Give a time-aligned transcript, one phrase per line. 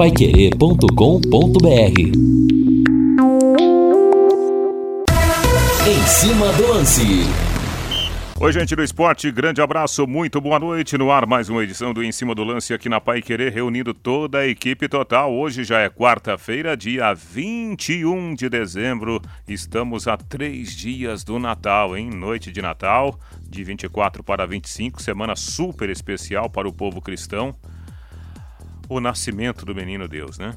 [0.00, 2.00] paiquerê.com.br
[5.86, 7.02] Em cima do lance.
[8.40, 10.96] Oi, gente do esporte, grande abraço, muito boa noite.
[10.96, 13.92] No ar, mais uma edição do Em Cima do Lance aqui na Pai Querer, reunindo
[13.92, 15.34] toda a equipe total.
[15.34, 19.20] Hoje já é quarta-feira, dia 21 de dezembro.
[19.46, 22.08] Estamos a três dias do Natal, hein?
[22.08, 27.54] Noite de Natal, de 24 para 25, semana super especial para o povo cristão.
[28.90, 30.52] O nascimento do menino Deus, né?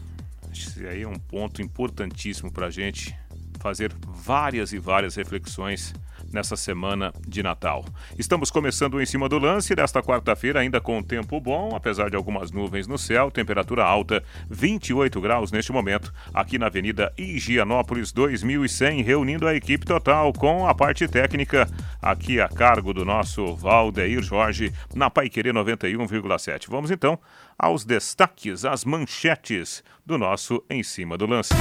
[0.51, 3.15] Esse aí é um ponto importantíssimo para a gente
[3.59, 5.93] fazer várias e várias reflexões
[6.33, 7.85] nessa semana de Natal.
[8.17, 12.51] Estamos começando em cima do lance desta quarta-feira, ainda com tempo bom, apesar de algumas
[12.51, 19.47] nuvens no céu, temperatura alta, 28 graus neste momento, aqui na Avenida Higienópolis 2100, reunindo
[19.47, 21.69] a equipe total com a parte técnica,
[22.01, 26.65] aqui a cargo do nosso Valdeir Jorge, na Paiquerê 91,7.
[26.69, 27.19] Vamos então
[27.57, 31.53] aos destaques, às manchetes do nosso Em Cima do Lance.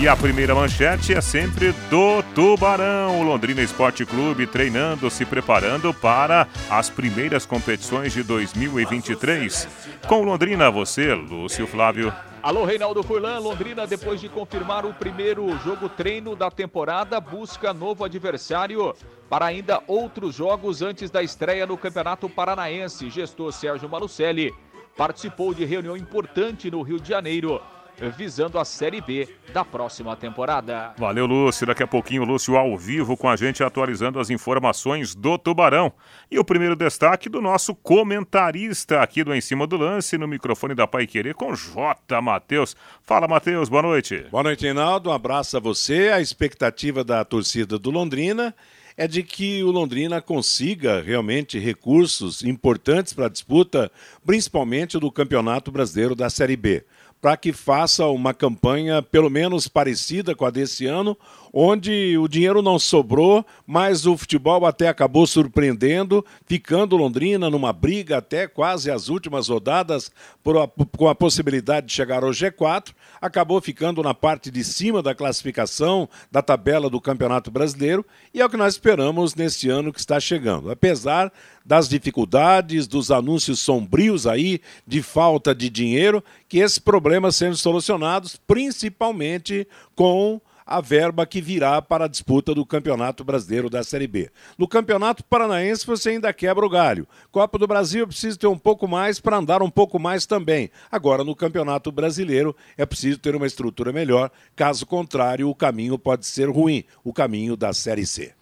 [0.00, 3.20] E a primeira manchete é sempre do Tubarão.
[3.20, 9.68] O Londrina Esporte Clube treinando, se preparando para as primeiras competições de 2023.
[10.08, 12.10] Com Londrina, você, Lúcio Flávio.
[12.42, 13.40] Alô, Reinaldo Furlan.
[13.40, 18.94] Londrina, depois de confirmar o primeiro jogo treino da temporada, busca novo adversário
[19.28, 23.10] para ainda outros jogos antes da estreia no Campeonato Paranaense.
[23.10, 24.50] Gestor Sérgio Malucelli
[24.96, 27.60] participou de reunião importante no Rio de Janeiro
[28.08, 30.94] visando a Série B da próxima temporada.
[30.96, 31.66] Valeu, Lúcio.
[31.66, 35.92] Daqui a pouquinho, Lúcio ao vivo com a gente, atualizando as informações do Tubarão.
[36.30, 40.74] E o primeiro destaque do nosso comentarista aqui do Em Cima do Lance, no microfone
[40.74, 42.20] da Pai Querer, com J.
[42.20, 42.74] Matheus.
[43.02, 44.26] Fala, Matheus, boa noite.
[44.30, 45.10] Boa noite, Reinaldo.
[45.10, 46.10] Um abraço a você.
[46.10, 48.54] A expectativa da torcida do Londrina
[48.96, 53.90] é de que o Londrina consiga realmente recursos importantes para a disputa,
[54.24, 56.84] principalmente do Campeonato Brasileiro da Série B
[57.20, 61.16] para que faça uma campanha pelo menos parecida com a desse ano,
[61.52, 68.18] onde o dinheiro não sobrou, mas o futebol até acabou surpreendendo, ficando Londrina numa briga
[68.18, 70.10] até quase as últimas rodadas
[70.46, 75.14] a, com a possibilidade de chegar ao G4, acabou ficando na parte de cima da
[75.14, 80.00] classificação da tabela do Campeonato Brasileiro e é o que nós esperamos neste ano que
[80.00, 80.70] está chegando.
[80.70, 81.32] Apesar
[81.70, 88.34] das dificuldades, dos anúncios sombrios aí de falta de dinheiro, que esses problemas sejam solucionados
[88.44, 94.32] principalmente com a verba que virá para a disputa do Campeonato Brasileiro da Série B.
[94.58, 97.06] No Campeonato Paranaense você ainda quebra o galho.
[97.30, 100.72] Copa do Brasil precisa ter um pouco mais para andar um pouco mais também.
[100.90, 106.26] Agora no Campeonato Brasileiro é preciso ter uma estrutura melhor, caso contrário o caminho pode
[106.26, 108.32] ser ruim, o caminho da Série C.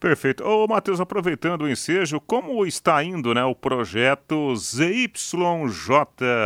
[0.00, 0.42] Perfeito.
[0.42, 5.12] Ô, Matheus, aproveitando o ensejo, como está indo né, o projeto ZYJ,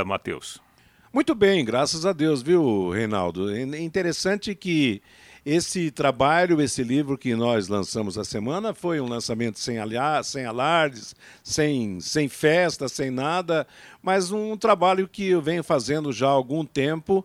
[0.04, 0.60] Matheus?
[1.12, 3.54] Muito bem, graças a Deus, viu, Reinaldo?
[3.54, 5.00] É interessante que
[5.46, 10.44] esse trabalho, esse livro que nós lançamos a semana foi um lançamento sem, aliar, sem
[10.44, 13.64] alardes, sem, sem festa, sem nada,
[14.02, 17.24] mas um trabalho que eu venho fazendo já há algum tempo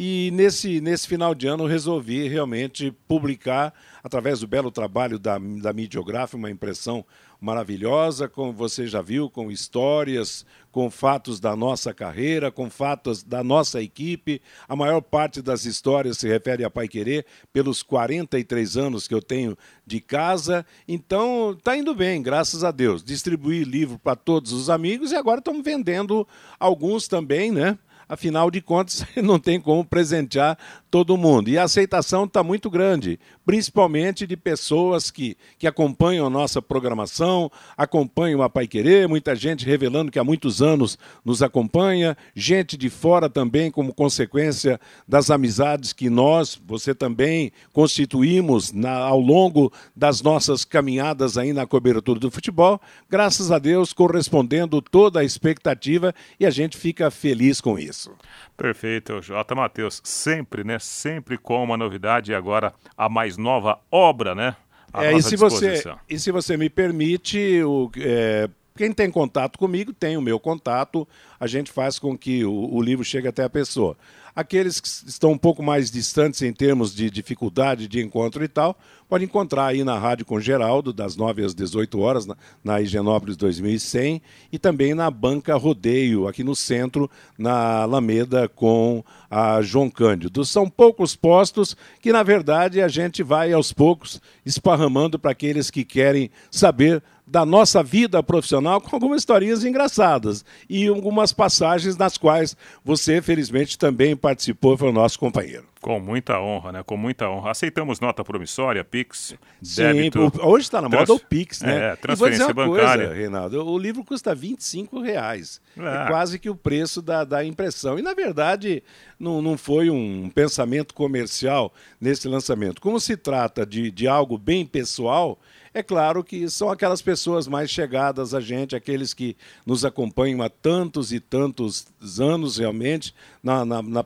[0.00, 5.72] e nesse, nesse final de ano resolvi realmente publicar através do belo trabalho da, da
[5.72, 7.04] Midiograph, uma impressão
[7.40, 13.42] maravilhosa, como você já viu, com histórias, com fatos da nossa carreira, com fatos da
[13.42, 14.40] nossa equipe.
[14.68, 19.20] A maior parte das histórias se refere a Pai Querer, pelos 43 anos que eu
[19.20, 20.64] tenho de casa.
[20.86, 23.02] Então, está indo bem, graças a Deus.
[23.02, 26.24] Distribuí livro para todos os amigos e agora estamos vendendo
[26.60, 27.76] alguns também, né?
[28.08, 30.58] Afinal de contas, não tem como presentear
[30.90, 31.48] todo mundo.
[31.48, 37.50] E a aceitação está muito grande, principalmente de pessoas que, que acompanham a nossa programação,
[37.76, 42.88] acompanham a Pai Querer, muita gente revelando que há muitos anos nos acompanha, gente de
[42.88, 50.22] fora também, como consequência das amizades que nós, você também, constituímos na, ao longo das
[50.22, 56.46] nossas caminhadas aí na cobertura do futebol, graças a Deus correspondendo toda a expectativa e
[56.46, 58.12] a gente fica feliz com isso.
[58.56, 59.54] Perfeito, J.
[59.54, 60.77] Matheus, sempre, né?
[60.78, 64.56] Sempre com uma novidade e agora a mais nova obra, né?
[64.94, 68.48] é, e se, você, e se você me permite, o, é,
[68.78, 71.06] quem tem contato comigo tem o meu contato,
[71.40, 73.96] a gente faz com que o, o livro chegue até a pessoa.
[74.36, 78.78] Aqueles que estão um pouco mais distantes em termos de dificuldade de encontro e tal,
[79.08, 83.36] pode encontrar aí na Rádio com Geraldo, das 9 às 18 horas, na, na Higienópolis
[83.36, 84.22] 2100,
[84.52, 90.44] e também na Banca Rodeio, aqui no centro, na Alameda, com a João Cândido.
[90.44, 95.84] São poucos postos que, na verdade, a gente vai aos poucos esparramando para aqueles que
[95.84, 102.56] querem saber da nossa vida profissional com algumas historinhas engraçadas e algumas passagens nas quais
[102.84, 105.66] você, felizmente, também participou foi o nosso companheiro.
[105.80, 106.82] Com muita honra, né?
[106.82, 107.52] Com muita honra.
[107.52, 110.32] Aceitamos nota promissória, Pix, Sim, débito.
[110.42, 111.20] hoje está na moda trans...
[111.20, 111.92] o Pix, né?
[111.92, 113.06] É, transferência bancária.
[113.06, 115.60] Coisa, Reinaldo, o livro custa 25 reais.
[115.76, 116.04] É.
[116.04, 116.06] É.
[116.08, 117.98] quase que o preço da, da impressão.
[117.98, 118.82] E, na verdade,
[119.18, 122.80] não, não foi um pensamento comercial nesse lançamento.
[122.80, 125.38] Como se trata de, de algo bem pessoal,
[125.72, 129.36] é claro que são aquelas pessoas mais chegadas a gente, aqueles que
[129.66, 131.86] nos acompanham há tantos e tantos
[132.18, 134.04] anos realmente, na, na, na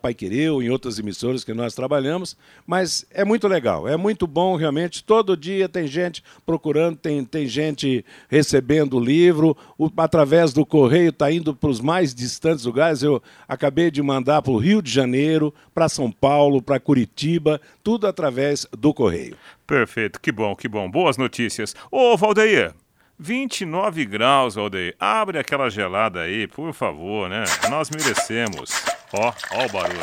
[0.63, 2.37] em outras emissoras que nós trabalhamos,
[2.67, 5.03] mas é muito legal, é muito bom realmente.
[5.03, 9.57] Todo dia tem gente procurando, tem, tem gente recebendo o livro,
[9.97, 13.03] através do correio está indo para os mais distantes lugares.
[13.03, 18.07] Eu acabei de mandar para o Rio de Janeiro, para São Paulo, para Curitiba, tudo
[18.07, 19.37] através do correio.
[19.67, 20.91] Perfeito, que bom, que bom.
[20.91, 21.75] Boas notícias.
[21.91, 22.75] Ô, Valdeir,
[23.19, 24.97] 29 graus, Valdeir.
[24.99, 27.45] Abre aquela gelada aí, por favor, né?
[27.71, 28.85] Nós merecemos.
[29.13, 30.01] Ó, ó o barulho.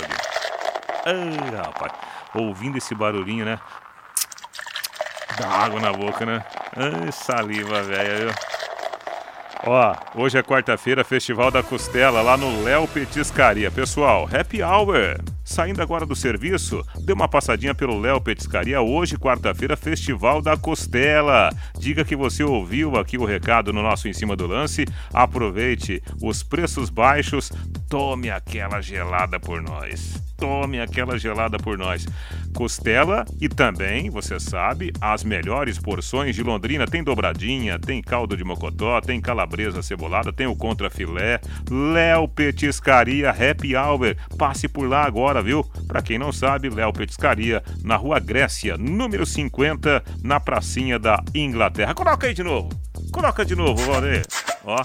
[1.06, 1.94] Ai, rapaz.
[2.34, 3.60] Ouvindo esse barulhinho, né?
[5.40, 6.44] Dá água na boca, né?
[6.76, 8.34] Ai, saliva, velho.
[9.66, 13.70] Ó, hoje é quarta-feira, Festival da Costela, lá no Léo Petiscaria.
[13.70, 15.18] Pessoal, happy hour!
[15.50, 18.80] Saindo agora do serviço, dê uma passadinha pelo Léo Petiscaria.
[18.82, 21.50] Hoje, quarta-feira, Festival da Costela.
[21.76, 24.86] Diga que você ouviu aqui o recado no nosso Em Cima do Lance.
[25.12, 27.52] Aproveite os preços baixos.
[27.90, 30.22] Tome aquela gelada por nós.
[30.38, 32.06] Tome aquela gelada por nós.
[32.56, 36.86] Costela e também, você sabe, as melhores porções de Londrina.
[36.86, 41.42] Tem dobradinha, tem caldo de mocotó, tem calabresa cebolada, tem o contrafilé.
[41.68, 44.16] Léo Petiscaria Happy Hour.
[44.38, 45.64] Passe por lá agora viu?
[45.88, 51.96] Para quem não sabe, Léo Petiscaria, na Rua Grécia, número 50, na pracinha da Inglaterra.
[51.96, 52.70] Coloca aí de novo.
[53.12, 54.28] Coloca de novo, Valdir.
[54.64, 54.80] Ó.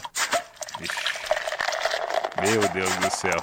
[0.80, 1.13] Ixi.
[2.40, 3.40] Meu Deus do céu.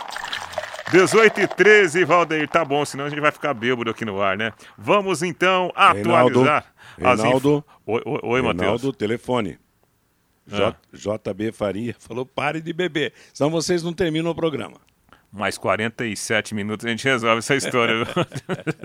[0.92, 2.48] 18 e 13, Valdeir.
[2.50, 4.52] Tá bom, senão a gente vai ficar bêbado aqui no ar, né?
[4.78, 6.66] Vamos então atualizar
[6.98, 7.64] Reinaldo, inf...
[7.86, 8.62] Oi, oi, oi Matheus.
[8.62, 9.58] Reinaldo, telefone.
[10.46, 14.78] J, JB Faria falou: pare de beber, senão vocês não terminam o programa.
[15.32, 17.96] Mais 47 minutos a gente resolve essa história.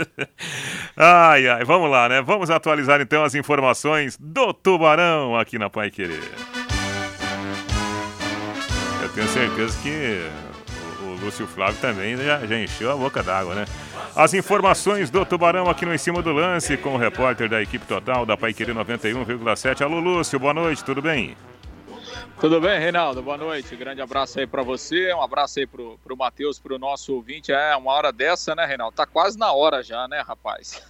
[0.97, 2.23] ai, ai, vamos lá, né?
[2.23, 6.23] Vamos atualizar então as informações do Tubarão aqui na Pai Querer.
[9.17, 10.29] Tenho certeza que
[11.03, 13.65] o, Lúcio Flávio também já, já encheu a boca d'água, né?
[14.15, 17.87] As informações do Tubarão aqui no Em Cima do Lance com o repórter da equipe
[17.87, 19.81] total da Pai Querer 91,7.
[19.81, 21.35] Alô, Lúcio, boa noite, tudo bem?
[22.39, 23.23] Tudo bem, Reinaldo?
[23.23, 23.75] Boa noite.
[23.75, 27.51] Grande abraço aí para você, um abraço aí pro, pro Matheus, pro nosso ouvinte.
[27.51, 28.95] É uma hora dessa, né, Reinaldo?
[28.95, 30.83] Tá quase na hora já, né, rapaz?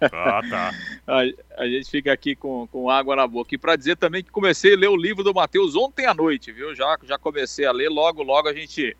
[0.00, 0.72] Ah, tá.
[1.06, 3.54] a, a, gente fica aqui com, com água na boca.
[3.54, 6.50] E para dizer também que comecei a ler o livro do Matheus ontem à noite,
[6.52, 6.74] viu?
[6.74, 8.96] Já, já comecei a ler, logo, logo a gente,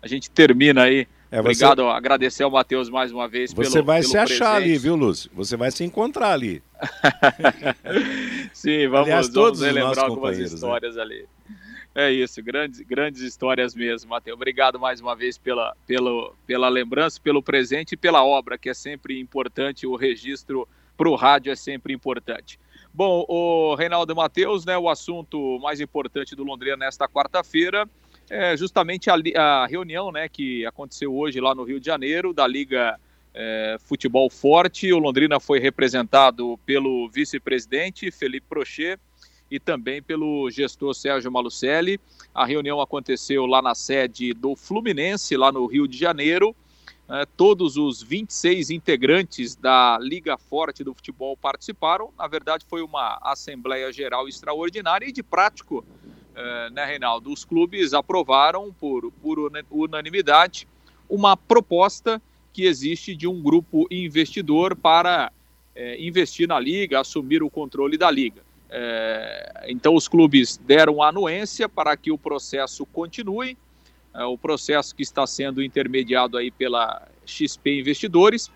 [0.00, 1.08] a gente termina aí.
[1.30, 1.64] É, você...
[1.64, 4.70] Obrigado, agradecer ao Matheus mais uma vez Você pelo vai pelo se achar presente.
[4.70, 5.30] ali, viu, Lúcio?
[5.34, 6.62] Você vai se encontrar ali.
[8.52, 10.44] Sim, vamos, Aliás, todos vamos relembrar algumas né?
[10.44, 11.02] histórias né?
[11.02, 11.28] ali.
[11.94, 14.34] É isso, grandes, grandes histórias mesmo, Matheus.
[14.34, 18.74] Obrigado mais uma vez pela, pela, pela lembrança, pelo presente e pela obra, que é
[18.74, 22.58] sempre importante, o registro para o rádio é sempre importante.
[22.92, 27.88] Bom, o Reinaldo Matheus, né, o assunto mais importante do Londrina nesta quarta-feira
[28.30, 32.46] é justamente a, a, reunião né, que aconteceu hoje lá no Rio de Janeiro, da
[32.46, 32.98] Liga
[33.34, 34.92] é, Futebol Forte.
[34.92, 39.00] O Londrina foi representado pelo vice-presidente Felipe Prochet
[39.50, 42.00] e também pelo gestor Sérgio Malucelli.
[42.32, 46.54] A reunião aconteceu lá na sede do Fluminense, lá no Rio de Janeiro.
[47.08, 52.12] É, todos os 26 integrantes da Liga Forte do Futebol participaram.
[52.16, 55.84] Na verdade, foi uma Assembleia Geral extraordinária e de prático,
[56.72, 57.32] né, Reinaldo?
[57.32, 60.66] Os clubes aprovaram por, por unanimidade
[61.08, 62.20] uma proposta
[62.52, 65.32] que existe de um grupo investidor para
[65.74, 68.42] é, investir na Liga, assumir o controle da Liga.
[68.68, 73.56] É, então, os clubes deram anuência para que o processo continue,
[74.14, 78.50] é, o processo que está sendo intermediado aí pela XP Investidores.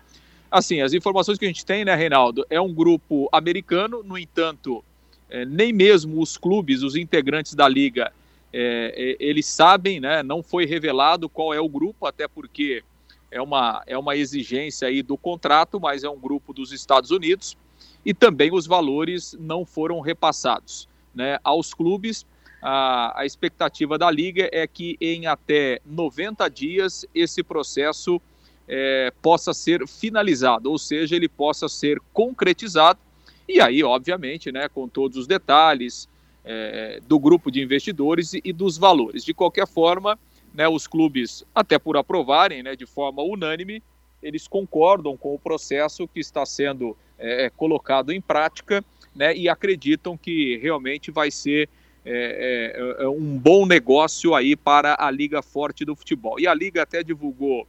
[0.49, 4.83] Assim, as informações que a gente tem, né, Reinaldo, é um grupo americano, no entanto,
[5.29, 8.11] é, nem mesmo os clubes, os integrantes da liga,
[8.53, 12.83] é, eles sabem, né, não foi revelado qual é o grupo, até porque
[13.29, 17.57] é uma, é uma exigência aí do contrato, mas é um grupo dos Estados Unidos
[18.05, 22.25] e também os valores não foram repassados né, aos clubes.
[22.61, 28.21] A, a, expectativa da Liga é que em até 90 dias esse processo
[28.67, 32.99] é, possa ser finalizado, ou seja, ele possa ser concretizado.
[33.47, 36.09] E aí, obviamente, né, com todos os detalhes,
[36.45, 39.25] é, do grupo de investidores e, e, dos valores.
[39.25, 40.17] De qualquer forma,
[40.53, 43.81] né, os clubes, até por aprovarem né, de forma unânime,
[44.21, 48.83] eles concordam com o processo que está sendo é, colocado em prática
[49.15, 51.67] né, e acreditam que realmente vai ser
[52.05, 56.39] é, é, é, um bom negócio aí para a Liga Forte do Futebol.
[56.39, 57.67] E a Liga até divulgou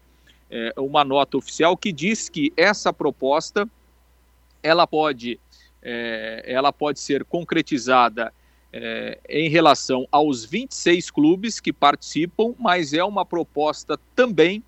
[0.50, 3.68] é, uma nota oficial que diz que essa proposta
[4.62, 5.38] ela pode,
[5.88, 8.32] é, ela pode ser concretizada
[8.72, 14.64] é, em relação aos 26 clubes que participam, mas é uma proposta também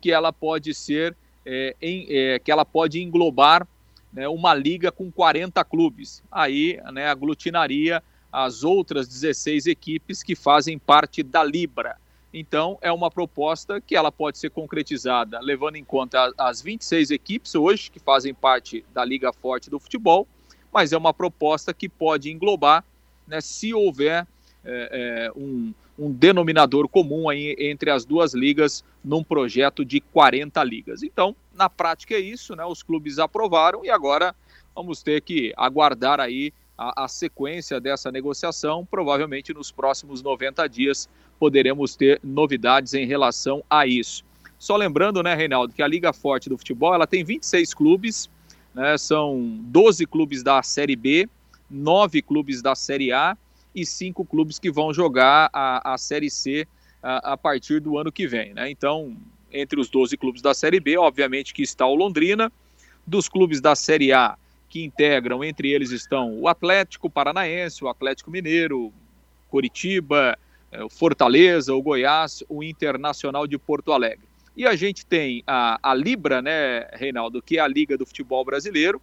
[0.00, 1.14] que ela pode ser
[1.80, 2.06] em,
[2.42, 3.68] que ela pode englobar
[4.10, 6.22] né, uma liga com 40 clubes.
[6.32, 8.02] Aí né, aglutinaria
[8.32, 11.96] as outras 16 equipes que fazem parte da Libra.
[12.32, 17.54] Então, é uma proposta que ela pode ser concretizada levando em conta as 26 equipes
[17.54, 20.26] hoje que fazem parte da Liga Forte do Futebol,
[20.74, 22.84] mas é uma proposta que pode englobar,
[23.28, 24.26] né, se houver
[24.64, 24.88] é,
[25.36, 31.02] é, um, um, denominador comum aí entre as duas ligas num projeto de 40 ligas.
[31.02, 32.64] Então, na prática é isso, né?
[32.64, 34.34] Os clubes aprovaram e agora
[34.74, 38.84] vamos ter que aguardar aí a, a, sequência dessa negociação.
[38.84, 44.24] Provavelmente nos próximos 90 dias poderemos ter novidades em relação a isso.
[44.58, 48.30] Só lembrando, né, Reinaldo, que a Liga Forte do Futebol ela tem 26 clubes,
[48.74, 51.28] né, são 12 clubes da Série B,
[51.70, 53.36] 9 clubes da Série A
[53.74, 56.66] e 5 clubes que vão jogar a, a Série C
[57.02, 58.52] a, a partir do ano que vem.
[58.54, 58.70] Né?
[58.70, 59.16] Então,
[59.52, 62.52] entre os 12 clubes da Série B, obviamente que está o Londrina,
[63.06, 64.36] dos clubes da Série A,
[64.68, 68.92] que integram, entre eles estão o Atlético Paranaense, o Atlético Mineiro,
[69.48, 70.36] Curitiba,
[70.72, 74.26] é, o Fortaleza, o Goiás, o Internacional de Porto Alegre.
[74.56, 78.44] E a gente tem a, a Libra, né, Reinaldo, que é a Liga do Futebol
[78.44, 79.00] Brasileiro.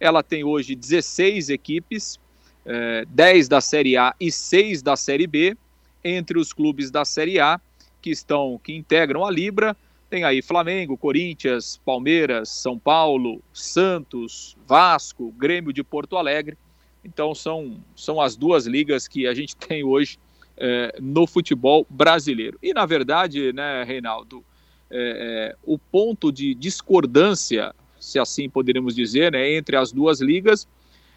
[0.00, 2.18] Ela tem hoje 16 equipes,
[2.66, 5.56] é, 10 da Série A e 6 da Série B,
[6.04, 7.60] entre os clubes da Série A
[8.02, 9.76] que estão que integram a Libra,
[10.10, 16.58] tem aí Flamengo, Corinthians, Palmeiras, São Paulo, Santos, Vasco, Grêmio de Porto Alegre.
[17.02, 20.18] Então são, são as duas ligas que a gente tem hoje
[20.56, 22.58] é, no futebol brasileiro.
[22.62, 24.44] E na verdade, né, Reinaldo,
[24.92, 30.68] é, é, o ponto de discordância, se assim poderíamos dizer, né, entre as duas ligas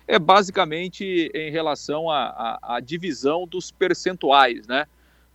[0.08, 4.86] é basicamente em relação à divisão dos percentuais, né?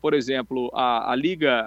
[0.00, 1.64] por exemplo, a, a, Liga,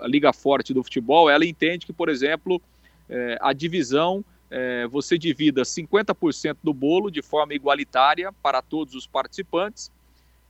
[0.00, 2.60] a Liga Forte do Futebol, ela entende que, por exemplo,
[3.08, 9.06] é, a divisão, é, você divida 50% do bolo de forma igualitária para todos os
[9.06, 9.90] participantes,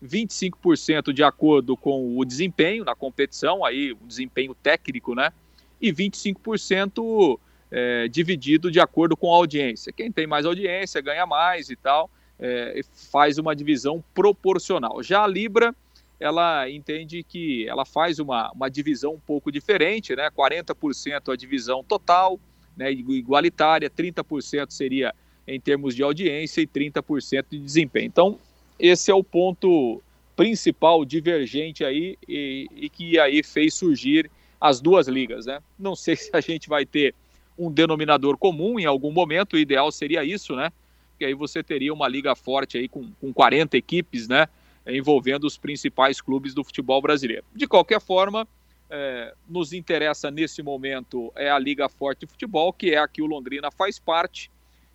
[0.02, 5.32] 25% de acordo com o desempenho na competição, aí o desempenho técnico, né?
[5.80, 7.38] E 25%
[7.70, 9.92] é, dividido de acordo com a audiência.
[9.92, 15.02] Quem tem mais audiência ganha mais e tal, é, faz uma divisão proporcional.
[15.02, 15.74] Já a Libra
[16.18, 20.30] ela entende que ela faz uma, uma divisão um pouco diferente, né?
[20.30, 22.40] 40% a divisão total,
[22.76, 25.14] né, igualitária, 30% seria
[25.46, 28.06] em termos de audiência e 30% de desempenho.
[28.06, 28.38] Então,
[28.78, 30.02] esse é o ponto
[30.34, 34.30] principal divergente aí e, e, que aí fez surgir
[34.60, 35.60] as duas ligas, né?
[35.78, 37.14] Não sei se a gente vai ter
[37.58, 40.70] um denominador comum em algum momento, o ideal seria isso, né?
[41.18, 44.46] Que aí você teria uma liga forte aí com, com 40 equipes, né?
[44.86, 47.44] envolvendo os principais clubes do futebol brasileiro.
[47.54, 48.46] De qualquer forma,
[48.88, 53.20] é, nos interessa nesse momento é a Liga Forte de Futebol, que é a que
[53.20, 54.50] o Londrina faz parte,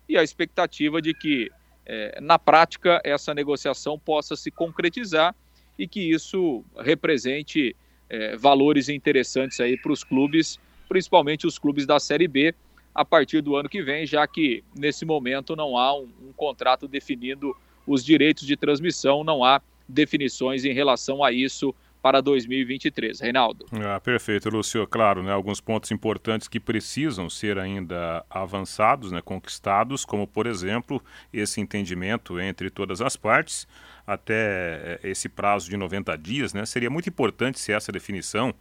[0.08, 1.50] e a expectativa de que,
[1.84, 5.34] é, na prática, essa negociação possa se concretizar
[5.78, 7.74] e que isso represente
[8.08, 10.58] é, valores interessantes aí para os clubes,
[10.88, 12.54] principalmente os clubes da Série B,
[12.94, 16.86] a partir do ano que vem, já que nesse momento não há um, um contrato
[16.86, 23.20] definindo os direitos de transmissão, não há definições em relação a isso para 2023.
[23.20, 23.66] Reinaldo.
[23.72, 24.84] Ah, perfeito, Lúcio.
[24.88, 31.00] Claro, né, alguns pontos importantes que precisam ser ainda avançados, né, conquistados, como, por exemplo,
[31.32, 33.68] esse entendimento entre todas as partes
[34.04, 36.52] até eh, esse prazo de 90 dias.
[36.52, 38.52] Né, seria muito importante se essa definição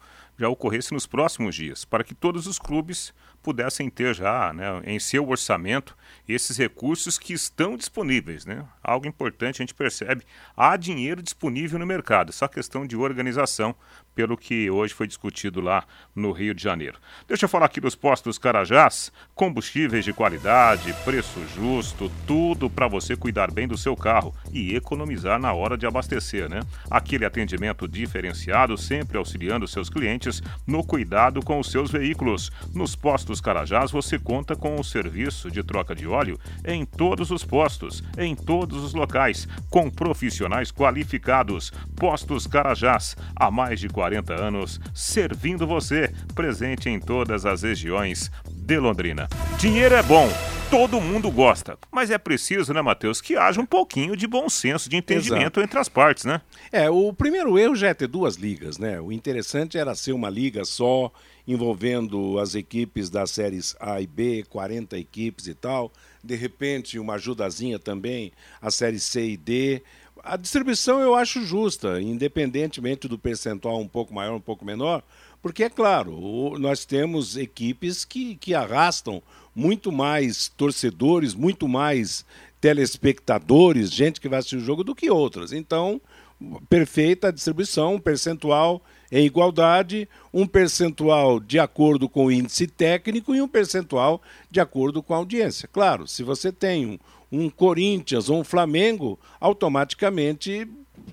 [0.41, 4.99] já ocorresse nos próximos dias, para que todos os clubes pudessem ter já né, em
[4.99, 5.95] seu orçamento
[6.27, 8.45] esses recursos que estão disponíveis.
[8.45, 8.65] Né?
[8.83, 10.23] Algo importante a gente percebe:
[10.55, 13.75] há dinheiro disponível no mercado, só questão de organização,
[14.13, 16.99] pelo que hoje foi discutido lá no Rio de Janeiro.
[17.27, 23.15] Deixa eu falar aqui dos postos Carajás: combustíveis de qualidade, preço justo, tudo para você
[23.15, 26.61] cuidar bem do seu carro e economizar na hora de abastecer, né?
[26.89, 30.30] Aquele atendimento diferenciado, sempre auxiliando seus clientes
[30.67, 32.51] no cuidado com os seus veículos.
[32.73, 37.43] Nos postos Carajás você conta com o serviço de troca de óleo em todos os
[37.43, 41.73] postos, em todos os locais, com profissionais qualificados.
[41.95, 48.77] Postos Carajás, há mais de 40 anos, servindo você, presente em todas as regiões de
[48.77, 49.27] Londrina.
[49.57, 50.29] Dinheiro é bom,
[50.71, 54.89] todo mundo gosta, mas é preciso, né, Matheus, que haja um pouquinho de bom senso,
[54.89, 55.61] de entendimento Exato.
[55.61, 56.39] entre as partes, né?
[56.71, 58.99] É, o primeiro erro já é ter duas ligas, né?
[59.01, 61.11] O interessante era ser uma liga só,
[61.47, 65.91] envolvendo as equipes das séries A e B, 40 equipes e tal.
[66.23, 69.81] De repente, uma ajudazinha também, a série C e D.
[70.23, 75.03] A distribuição eu acho justa, independentemente do percentual um pouco maior, um pouco menor,
[75.41, 79.23] porque, é claro, nós temos equipes que, que arrastam
[79.55, 82.23] muito mais torcedores, muito mais
[82.59, 85.51] telespectadores, gente que vai assistir o jogo do que outras.
[85.51, 85.99] Então,
[86.69, 93.41] perfeita a distribuição, percentual em igualdade, um percentual de acordo com o índice técnico e
[93.41, 95.67] um percentual de acordo com a audiência.
[95.71, 96.99] Claro, se você tem um,
[97.31, 100.67] um Corinthians ou um Flamengo, automaticamente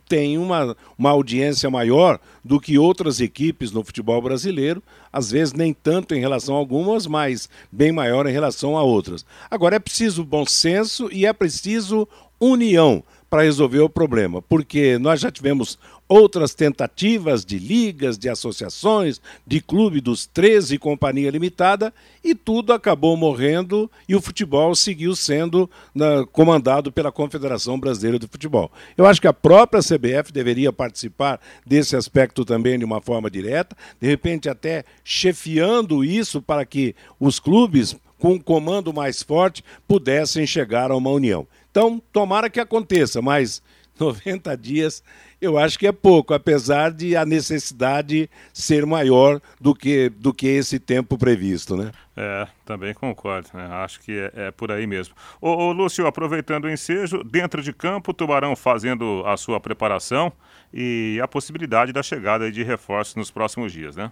[0.09, 5.73] tem uma, uma audiência maior do que outras equipes no futebol brasileiro, às vezes nem
[5.73, 9.25] tanto em relação a algumas, mas bem maior em relação a outras.
[9.50, 12.07] Agora é preciso bom senso e é preciso
[12.40, 19.20] união para resolver o problema, porque nós já tivemos outras tentativas de ligas, de associações,
[19.47, 21.92] de clube dos 13 e companhia limitada,
[22.25, 28.26] e tudo acabou morrendo e o futebol seguiu sendo na, comandado pela Confederação Brasileira de
[28.26, 28.73] Futebol.
[28.97, 33.76] Eu acho que a própria CBF deveria participar desse aspecto também de uma forma direta,
[34.00, 40.47] de repente até chefiando isso para que os clubes com um comando mais forte pudessem
[40.47, 41.47] chegar a uma união.
[41.78, 43.62] Então, tomara que aconteça, mas
[44.00, 45.00] 90 dias
[45.40, 50.49] eu acho que é pouco, apesar de a necessidade ser maior do que, do que
[50.49, 51.92] esse tempo previsto, né?
[52.16, 53.64] É, também concordo, né?
[53.70, 55.14] acho que é, é, por aí mesmo.
[55.40, 60.32] Ô, ô, Lúcio, aproveitando o ensejo, dentro de campo, o Tubarão fazendo a sua preparação
[60.75, 64.11] e a possibilidade da chegada de reforços nos próximos dias, né?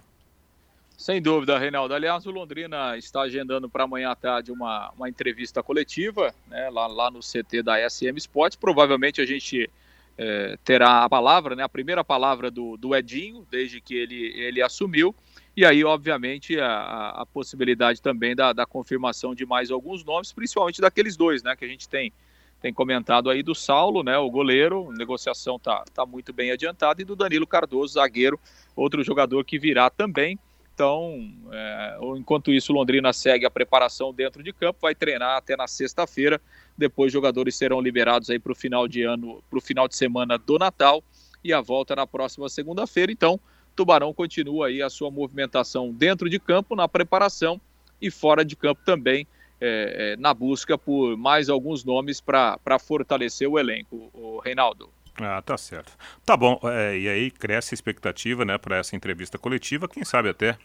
[0.96, 1.92] Sem dúvida, Reinaldo.
[1.92, 6.86] Aliás, o Londrina está agendando para amanhã à tarde uma, uma entrevista coletiva, né, lá,
[6.86, 8.56] lá no CT da SM Sports.
[8.56, 9.68] Provavelmente a gente
[10.16, 14.62] é, terá a palavra, né, a primeira palavra do, do Edinho, desde que ele, ele
[14.62, 15.14] assumiu.
[15.54, 20.80] E aí, obviamente, a, a possibilidade também da, da confirmação de mais alguns nomes, principalmente
[20.80, 22.12] daqueles dois, né, que a gente tem
[22.58, 27.04] tem comentado aí do Saulo, né, o goleiro, negociação tá, tá muito bem adiantada, e
[27.04, 28.40] do Danilo Cardoso, zagueiro,
[28.74, 30.38] outro jogador que virá também.
[30.76, 35.66] Então, é, enquanto isso, Londrina segue a preparação dentro de campo, vai treinar até na
[35.66, 36.38] sexta-feira.
[36.76, 40.36] Depois, jogadores serão liberados aí para o final de ano, para o final de semana
[40.36, 41.02] do Natal
[41.42, 43.10] e a volta na próxima segunda-feira.
[43.10, 43.40] Então,
[43.74, 47.58] Tubarão continua aí a sua movimentação dentro de campo, na preparação
[47.98, 49.26] e fora de campo também,
[49.58, 54.90] é, é, na busca por mais alguns nomes para fortalecer o elenco, o Reinaldo.
[55.20, 55.92] Ah, tá certo.
[56.24, 60.28] Tá bom, é, e aí cresce a expectativa né, para essa entrevista coletiva, quem sabe
[60.28, 60.58] até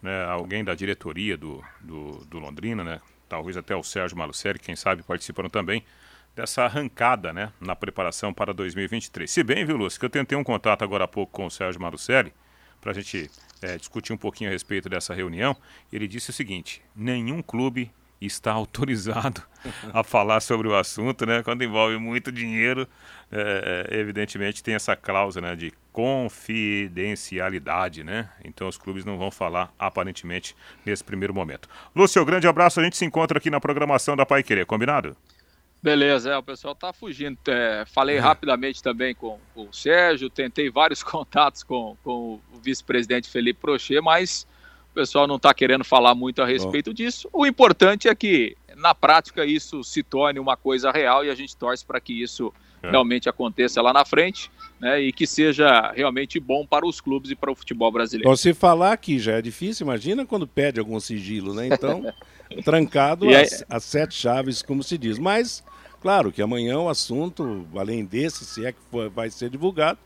[0.00, 4.76] né, alguém da diretoria do, do, do, Londrina, né, talvez até o Sérgio Malucelli, quem
[4.76, 5.84] sabe participando também
[6.36, 9.28] dessa arrancada né, na preparação para 2023.
[9.28, 11.80] Se bem, viu, Lúcio, que eu tentei um contato agora há pouco com o Sérgio
[11.80, 12.32] Malucelli
[12.80, 13.30] para a gente
[13.62, 15.56] é, discutir um pouquinho a respeito dessa reunião,
[15.92, 17.90] ele disse o seguinte: nenhum clube
[18.26, 19.42] está autorizado
[19.92, 21.42] a falar sobre o assunto, né?
[21.42, 22.86] Quando envolve muito dinheiro,
[23.30, 28.30] é, é, evidentemente tem essa cláusula né, de confidencialidade, né?
[28.44, 31.68] Então os clubes não vão falar aparentemente nesse primeiro momento.
[31.94, 32.80] Lúcio, grande abraço.
[32.80, 35.16] A gente se encontra aqui na programação da Pai Querer, combinado?
[35.82, 37.38] Beleza, é, o pessoal tá fugindo.
[37.48, 38.20] É, falei é.
[38.20, 44.00] rapidamente também com, com, o Sérgio, tentei vários contatos com, com o vice-presidente Felipe Prochê,
[44.00, 44.46] mas
[44.96, 46.94] pessoal não está querendo falar muito a respeito Bom.
[46.94, 47.28] disso.
[47.30, 51.54] O importante é que, na prática, isso se torne uma coisa real e a gente
[51.54, 52.90] torce para que isso é.
[52.90, 54.50] realmente aconteça lá na frente.
[54.78, 58.28] Né, e que seja realmente bom para os clubes e para o futebol brasileiro.
[58.28, 61.66] Você falar aqui já é difícil, imagina quando pede algum sigilo, né?
[61.66, 62.04] Então,
[62.62, 63.48] trancado aí...
[63.70, 65.18] as, sete chaves, como se diz.
[65.18, 65.64] Mas,
[65.98, 69.98] claro que amanhã o assunto, além desse, se é que for, vai ser divulgado,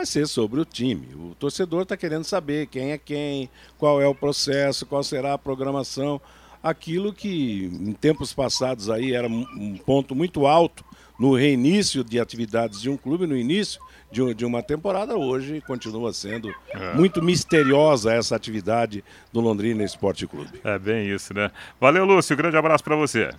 [0.00, 1.08] vai ser sobre o time.
[1.14, 5.38] O torcedor está querendo saber quem é quem, qual é o processo, qual será a
[5.38, 6.20] programação.
[6.62, 10.84] Aquilo que em tempos passados aí era um ponto muito alto
[11.18, 13.78] no reinício de atividades de um clube, no início
[14.10, 16.94] de, de uma temporada, hoje continua sendo é.
[16.94, 20.60] muito misteriosa essa atividade do Londrina Esporte Clube.
[20.64, 21.50] É bem isso, né?
[21.78, 22.34] Valeu, Lúcio.
[22.34, 23.30] Grande abraço para você.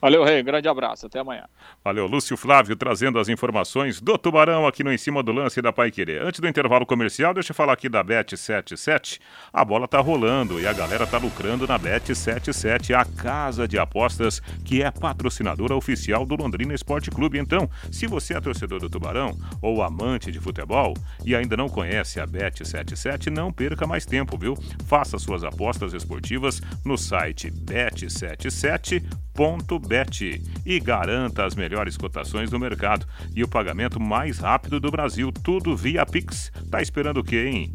[0.00, 0.42] Valeu, Rei.
[0.42, 1.06] Grande abraço.
[1.06, 1.44] Até amanhã.
[1.84, 5.72] Valeu, Lúcio Flávio trazendo as informações do Tubarão aqui no Em Cima do Lance da
[5.72, 6.22] Pai Querer.
[6.22, 9.20] Antes do intervalo comercial, deixa eu falar aqui da Bet77.
[9.52, 14.40] A bola tá rolando e a galera tá lucrando na Bet77, a casa de apostas
[14.64, 17.38] que é patrocinadora oficial do Londrina Esporte Clube.
[17.38, 22.20] Então, se você é torcedor do Tubarão ou amante de futebol e ainda não conhece
[22.20, 24.54] a Bet77, não perca mais tempo, viu?
[24.86, 29.58] Faça suas apostas esportivas no site bet77.com
[29.88, 35.32] Bet e garanta as melhores cotações do mercado e o pagamento mais rápido do Brasil,
[35.32, 36.52] tudo via Pix.
[36.70, 37.72] Tá esperando o quê, hein?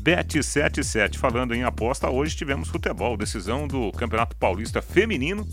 [0.00, 5.46] Bet77, falando em aposta, hoje tivemos futebol, decisão do Campeonato Paulista Feminino.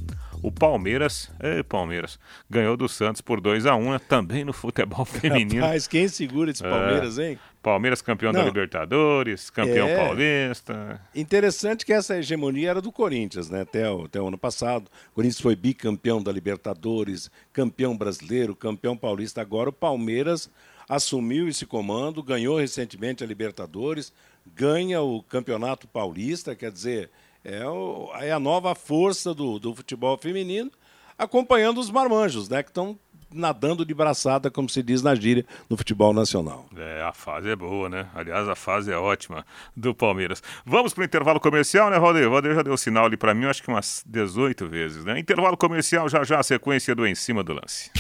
[0.44, 4.00] O Palmeiras, é Palmeiras, ganhou do Santos por 2 a 1 né?
[4.08, 5.62] também no futebol feminino.
[5.62, 7.32] Mas quem segura esse Palmeiras, é.
[7.32, 7.40] hein?
[7.62, 8.39] Palmeiras campeão Não.
[8.39, 9.96] da Libertadores, campeão é.
[9.96, 11.02] paulista.
[11.13, 13.62] Interessante que essa hegemonia era do Corinthians, né?
[13.62, 14.88] Até o, até o ano passado.
[15.12, 19.41] O Corinthians foi bicampeão da Libertadores, campeão brasileiro, campeão paulista.
[19.41, 20.50] Agora o Palmeiras
[20.88, 24.13] assumiu esse comando, ganhou recentemente a Libertadores,
[24.46, 27.10] ganha o Campeonato Paulista, quer dizer,
[27.43, 30.72] é, o, é a nova força do, do futebol feminino,
[31.17, 32.63] acompanhando os marmanjos, né?
[32.63, 32.98] Que estão
[33.32, 36.66] nadando de braçada, como se diz na gíria, no futebol nacional.
[36.76, 38.08] É, a fase é boa, né?
[38.13, 40.42] Aliás, a fase é ótima do Palmeiras.
[40.66, 42.28] Vamos para o intervalo comercial, né, Valdeir?
[42.28, 45.20] O Valdeir já deu sinal ali para mim, acho que umas 18 vezes, né?
[45.20, 47.92] Intervalo comercial, já já a sequência do Em Cima do Lance.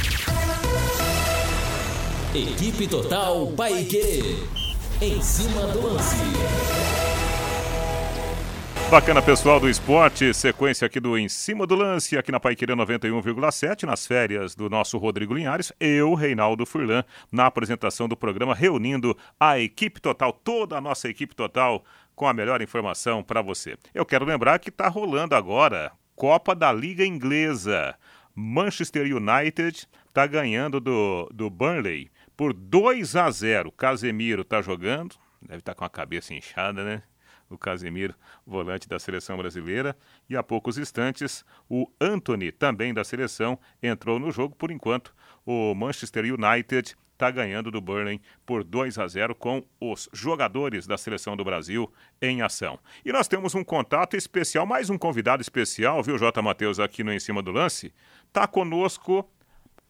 [2.33, 4.45] Equipe Total Paique.
[5.01, 7.06] Em cima do lance.
[8.89, 13.83] Bacana, pessoal do esporte, sequência aqui do Em Cima do Lance, aqui na Paiqueira 91,7,
[13.83, 19.59] nas férias do nosso Rodrigo Linhares, eu, Reinaldo Furlan, na apresentação do programa, reunindo a
[19.59, 21.83] equipe total, toda a nossa equipe total,
[22.15, 23.77] com a melhor informação para você.
[23.93, 27.93] Eu quero lembrar que está rolando agora Copa da Liga Inglesa.
[28.33, 33.69] Manchester United está ganhando do, do Burnley por 2 a 0.
[33.69, 37.03] Casemiro está jogando, deve estar tá com a cabeça inchada, né?
[37.49, 39.95] O Casemiro, volante da seleção brasileira,
[40.29, 44.55] e há poucos instantes o Anthony, também da seleção, entrou no jogo.
[44.55, 45.13] Por enquanto,
[45.45, 50.97] o Manchester United está ganhando do Burnley por 2 a 0 com os jogadores da
[50.97, 52.79] seleção do Brasil em ação.
[53.03, 56.41] E nós temos um contato especial, mais um convidado especial, viu, J.
[56.41, 57.91] Matheus, aqui no Em Cima do Lance.
[58.27, 59.27] Está conosco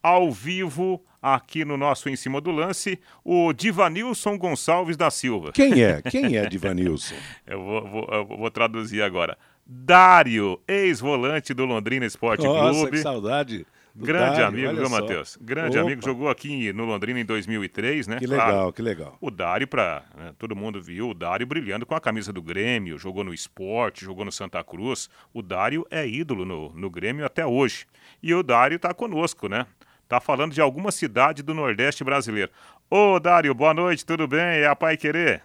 [0.07, 5.51] ao vivo aqui no nosso Em Cima do Lance, o Divanilson Gonçalves da Silva.
[5.51, 6.01] Quem é?
[6.01, 7.15] Quem é Divanilson?
[7.45, 9.37] eu, vou, vou, eu vou traduzir agora.
[9.65, 12.91] Dário, ex-volante do Londrina Esporte Nossa, Clube.
[12.91, 13.67] que saudade.
[13.93, 15.37] Grande Dário, amigo, viu, Matheus?
[15.41, 15.87] Grande Opa.
[15.87, 18.17] amigo, jogou aqui no Londrina em 2003, né?
[18.17, 19.17] Que legal, claro, que legal.
[19.19, 22.97] O Dário, para né, todo mundo viu, o Dário brilhando com a camisa do Grêmio,
[22.97, 25.09] jogou no esporte, jogou no Santa Cruz.
[25.33, 27.87] O Dário é ídolo no, no Grêmio até hoje.
[28.21, 29.65] E o Dário está conosco, né?
[30.07, 32.51] Tá falando de alguma cidade do Nordeste brasileiro.
[32.89, 34.39] Ô, Dário, boa noite, tudo bem?
[34.39, 35.43] É a Pai Querer?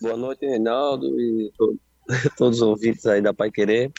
[0.00, 1.78] Boa noite, Reinaldo e to
[2.36, 3.92] todos os ouvintes aí da Pai Querer.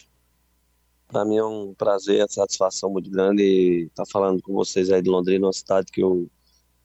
[1.07, 5.09] Para mim é um prazer, satisfação muito grande estar tá falando com vocês aí de
[5.09, 6.29] Londrina, uma cidade que eu,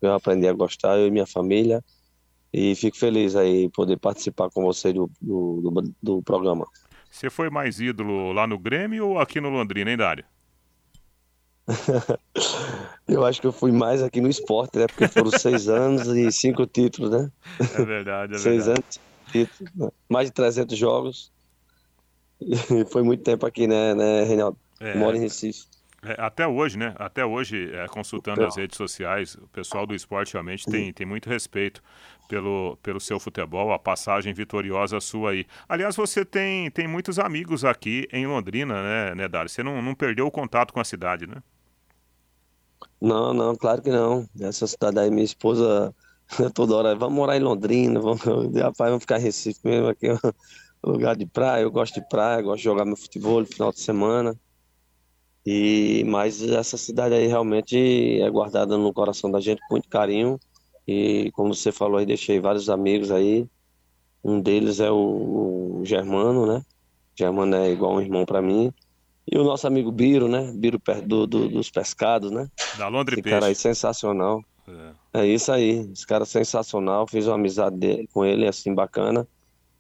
[0.01, 1.83] eu aprendi a gostar, eu e minha família.
[2.53, 6.67] E fico feliz aí poder participar com vocês do, do, do, do programa.
[7.11, 10.25] Você foi mais ídolo lá no Grêmio ou aqui no Londrina, hein, Dário?
[13.09, 14.87] eu acho que eu fui mais aqui no esporte, né?
[14.87, 17.31] Porque foram seis anos e cinco títulos, né?
[17.75, 18.81] É verdade, é seis verdade.
[18.81, 19.01] anos,
[19.33, 19.89] títulos, né?
[20.09, 21.33] mais de 300 jogos.
[22.41, 24.59] E foi muito tempo aqui, né, né Reinaldo?
[24.79, 25.65] É, Moro em Recife.
[26.03, 26.95] É, até hoje, né?
[26.99, 31.29] Até hoje, é, consultando as redes sociais, o pessoal do esporte realmente tem, tem muito
[31.29, 31.83] respeito
[32.29, 35.47] pelo, pelo seu futebol, a passagem vitoriosa sua aí.
[35.69, 39.49] Aliás, você tem, tem muitos amigos aqui em Londrina, né, né Dário?
[39.49, 41.43] Você não, não perdeu o contato com a cidade, né?
[43.01, 44.29] Não, não, claro que não.
[44.41, 45.95] Essa cidade aí, minha esposa,
[46.55, 48.21] toda hora, vamos morar em Londrina, vamos,
[48.57, 50.19] rapaz, vamos ficar em Recife mesmo, aqui é um
[50.93, 53.81] lugar de praia, eu gosto de praia, gosto de jogar meu futebol no final de
[53.81, 54.37] semana.
[55.47, 60.41] E, mas essa cidade aí realmente é guardada no coração da gente com muito carinho.
[60.87, 63.49] E como você falou aí, deixei vários amigos aí.
[64.25, 66.65] Um deles é o, o Germano, né?
[67.15, 68.73] Germano é igual um irmão para mim.
[69.31, 70.53] E o nosso amigo Biro, né?
[70.55, 72.49] Biro do, do, dos pescados, né?
[72.79, 74.43] Da Londres Esse cara aí sensacional.
[75.13, 75.21] É.
[75.21, 75.27] é.
[75.27, 75.91] isso aí.
[75.93, 77.07] Esse cara sensacional.
[77.09, 79.27] Fiz uma amizade dele, com ele, assim, bacana.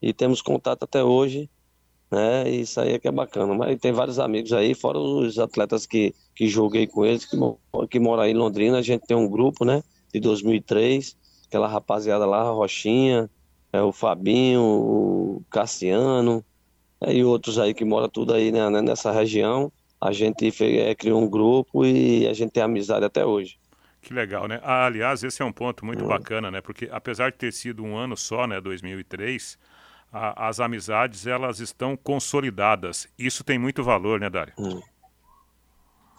[0.02, 1.48] E temos contato até hoje,
[2.10, 2.50] né?
[2.50, 3.54] Isso aí é que é bacana.
[3.54, 7.36] Mas tem vários amigos aí, fora os atletas que, que joguei com eles, que,
[7.88, 8.78] que moram aí em Londrina.
[8.78, 9.80] A gente tem um grupo, né?
[10.12, 11.16] De 2003.
[11.46, 13.30] Aquela rapaziada lá, Rochinha,
[13.72, 16.55] é, o Fabinho, o Cassiano, é,
[17.02, 19.70] e outros aí que moram tudo aí né, né, nessa região.
[20.00, 23.58] a gente é, criou um grupo e a gente tem amizade até hoje.
[24.00, 24.60] Que legal, né?
[24.62, 26.08] Ah, aliás, esse é um ponto muito hum.
[26.08, 26.60] bacana, né?
[26.60, 29.58] Porque apesar de ter sido um ano só, né, 2003,
[30.12, 33.08] a, as amizades elas estão consolidadas.
[33.18, 34.52] Isso tem muito valor, né, Dário?
[34.58, 34.80] Hum.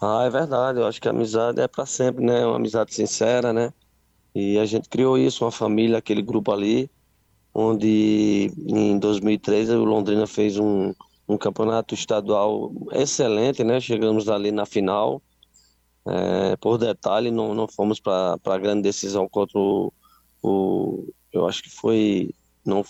[0.00, 0.78] Ah, é verdade.
[0.78, 2.44] Eu acho que a amizade é para sempre, né?
[2.46, 3.72] Uma amizade sincera, né?
[4.34, 6.90] E a gente criou isso, uma família, aquele grupo ali,
[7.60, 10.94] onde em 2003 o Londrina fez um,
[11.28, 13.80] um campeonato estadual excelente, né?
[13.80, 15.20] Chegamos ali na final.
[16.06, 19.92] É, por detalhe, não, não fomos para a grande decisão contra o,
[20.40, 22.30] o, Eu acho que foi.
[22.64, 22.84] Não,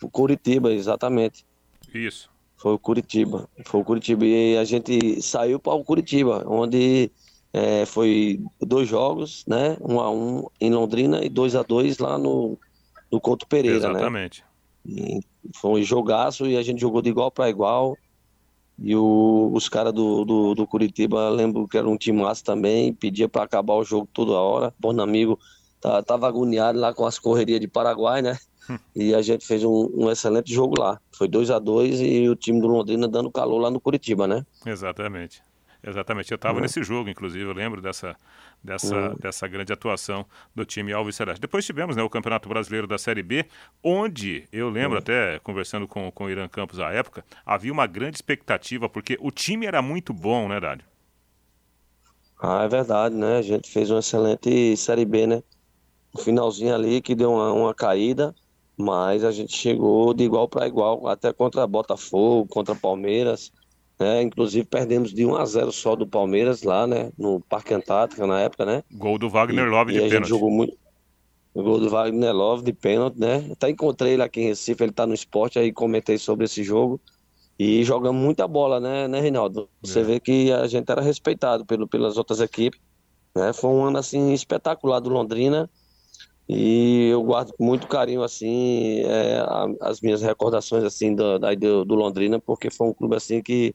[0.00, 1.44] o Curitiba, exatamente.
[1.92, 2.30] Isso.
[2.56, 3.48] Foi o Curitiba.
[3.66, 4.24] Foi o Curitiba.
[4.24, 7.10] E a gente saiu para o Curitiba, onde
[7.52, 9.76] é, foi dois jogos, né?
[9.80, 12.56] Um a um em Londrina e dois a dois lá no,
[13.12, 13.98] no Couto Pereira, né?
[13.98, 14.44] Exatamente.
[14.84, 15.20] né?
[15.54, 17.96] foi um jogaço e a gente jogou de igual para igual.
[18.78, 22.92] E o, os caras do, do, do, Curitiba, lembro que era um time massa também,
[22.92, 24.74] pedia para acabar o jogo toda hora.
[24.78, 25.38] Bom amigo
[25.80, 28.38] tá, tava agoniado lá com as correrias de Paraguai, né?
[28.96, 30.98] e a gente fez um, um, excelente jogo lá.
[31.12, 34.44] Foi 2 a 2 e o time do Londrina dando calor lá no Curitiba, né?
[34.64, 35.42] Exatamente.
[35.84, 36.30] Exatamente.
[36.30, 36.62] Eu estava uhum.
[36.62, 38.16] nesse jogo, inclusive, eu lembro dessa,
[38.62, 39.16] dessa, uhum.
[39.16, 41.40] dessa grande atuação do time Alves Celeste.
[41.40, 43.44] Depois tivemos né, o Campeonato Brasileiro da Série B,
[43.82, 44.98] onde eu lembro, uhum.
[44.98, 49.30] até conversando com, com o Irã Campos à época, havia uma grande expectativa, porque o
[49.30, 50.84] time era muito bom, né, Dário?
[52.40, 53.38] Ah, é verdade, né?
[53.38, 55.42] A gente fez uma excelente Série B, né?
[56.14, 58.34] No finalzinho ali que deu uma, uma caída,
[58.76, 63.52] mas a gente chegou de igual para igual, até contra Botafogo, contra Palmeiras.
[64.02, 64.20] Né?
[64.20, 67.12] Inclusive perdemos de 1 a 0 só do Palmeiras lá, né?
[67.16, 68.82] No Parque Antártica na época, né?
[68.90, 70.24] Gol do Wagner Love e, de e a pênalti.
[70.24, 70.76] Gente jogou muito.
[71.54, 73.48] O gol do Wagner Love de pênalti, né?
[73.52, 77.00] Até encontrei ele aqui em Recife, ele tá no esporte, aí comentei sobre esse jogo.
[77.56, 79.68] E jogamos muita bola, né, né Reinaldo?
[79.80, 80.02] Você é.
[80.02, 82.80] vê que a gente era respeitado pelo, pelas outras equipes.
[83.36, 83.52] Né?
[83.52, 85.70] Foi um ano assim espetacular do Londrina.
[86.48, 89.46] E eu guardo com muito carinho assim é,
[89.80, 93.72] as minhas recordações assim do, do, do Londrina, porque foi um clube assim que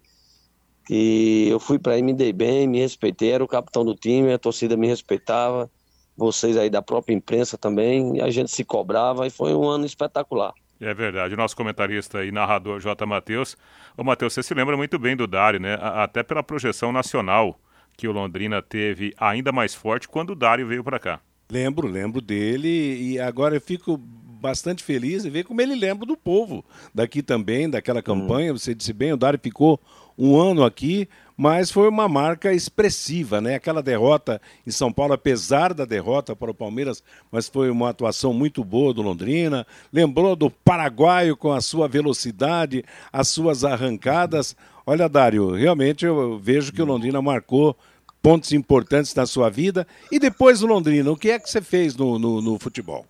[0.87, 4.31] que eu fui para aí, me dei bem, me respeitei, era o capitão do time,
[4.31, 5.69] a torcida me respeitava,
[6.15, 10.53] vocês aí da própria imprensa também, a gente se cobrava e foi um ano espetacular.
[10.79, 11.33] É verdade.
[11.33, 13.05] O nosso comentarista e narrador J.
[13.05, 13.57] Matheus.
[13.97, 15.77] Ô, Matheus, você se lembra muito bem do Dário, né?
[15.81, 17.59] Até pela projeção nacional
[17.97, 21.19] que o Londrina teve ainda mais forte quando o Dário veio para cá.
[21.51, 23.99] Lembro, lembro dele e agora eu fico
[24.39, 28.53] bastante feliz em ver como ele lembra do povo daqui também, daquela campanha.
[28.53, 28.57] Hum.
[28.57, 29.79] Você disse bem, o Dário ficou
[30.17, 33.55] um ano aqui, mas foi uma marca expressiva, né?
[33.55, 38.33] Aquela derrota em São Paulo, apesar da derrota para o Palmeiras, mas foi uma atuação
[38.33, 39.65] muito boa do Londrina.
[39.93, 44.55] Lembrou do paraguaio com a sua velocidade, as suas arrancadas.
[44.85, 47.77] Olha, Dário, realmente eu vejo que o Londrina marcou
[48.21, 49.85] pontos importantes na sua vida.
[50.11, 53.05] E depois do Londrina, o que é que você fez no, no, no futebol?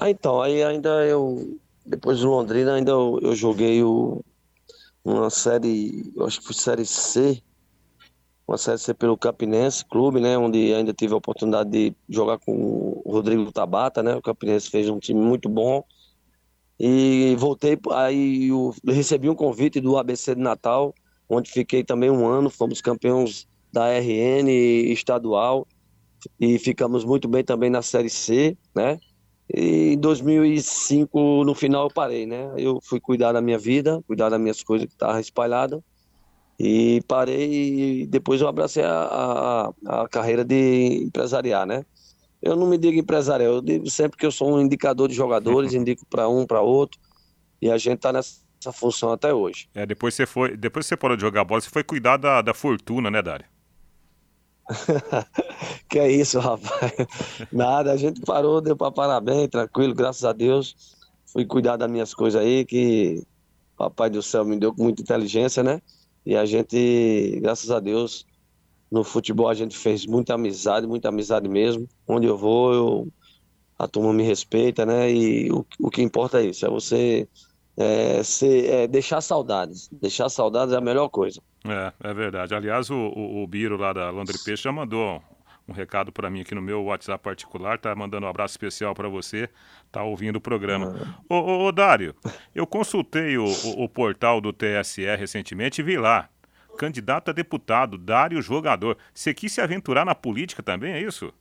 [0.00, 4.24] Ah, então, aí ainda eu, depois do Londrina, ainda eu, eu joguei o,
[5.04, 7.42] uma série, eu acho que foi série C,
[8.46, 13.02] uma série C pelo Campinense Clube, né, onde ainda tive a oportunidade de jogar com
[13.04, 15.82] o Rodrigo Tabata, né, o Campinense fez um time muito bom,
[16.78, 20.94] e voltei, aí eu recebi um convite do ABC de Natal,
[21.28, 24.48] onde fiquei também um ano, fomos campeões da RN
[24.92, 25.66] estadual,
[26.38, 29.00] e ficamos muito bem também na Série C, né,
[29.52, 32.52] e em 2005, no final, eu parei, né?
[32.56, 35.80] Eu fui cuidar da minha vida, cuidar das minhas coisas que estavam espalhadas.
[36.60, 41.84] E parei e depois eu abracei a, a, a, carreira de empresariar, né?
[42.42, 45.72] Eu não me digo empresarial, eu digo sempre que eu sou um indicador de jogadores,
[45.74, 47.00] indico para um, para outro.
[47.62, 49.68] E a gente está nessa função até hoje.
[49.74, 52.52] É, depois você foi, depois você parou de jogar bola, você foi cuidar da, da
[52.52, 53.46] fortuna, né, Dário?
[55.88, 56.92] que é isso, rapaz.
[57.52, 60.96] Nada, a gente parou, deu para parar bem, tranquilo, graças a Deus.
[61.26, 63.22] Fui cuidar das minhas coisas aí, que
[63.76, 65.80] Papai do céu me deu com muita inteligência, né?
[66.26, 68.26] E a gente, graças a Deus,
[68.90, 71.88] no futebol a gente fez muita amizade, muita amizade mesmo.
[72.06, 73.08] Onde eu vou, eu,
[73.78, 75.10] a turma me respeita, né?
[75.12, 77.28] E o, o que importa é isso, é você
[77.76, 79.88] é, ser, é, deixar saudades.
[79.92, 81.40] Deixar saudades é a melhor coisa.
[81.64, 82.54] É, é verdade.
[82.54, 85.22] Aliás, o, o, o Biro lá da Londre Peixe já mandou
[85.68, 89.08] um recado para mim aqui no meu WhatsApp particular, tá mandando um abraço especial para
[89.08, 89.50] você,
[89.92, 91.16] tá ouvindo o programa.
[91.28, 92.14] Ô, ô, ô, Dário,
[92.54, 96.30] eu consultei o, o, o, portal do TSE recentemente e vi lá,
[96.78, 98.96] candidato a deputado, Dário Jogador.
[99.12, 101.32] Você quis se aventurar na política também, é isso?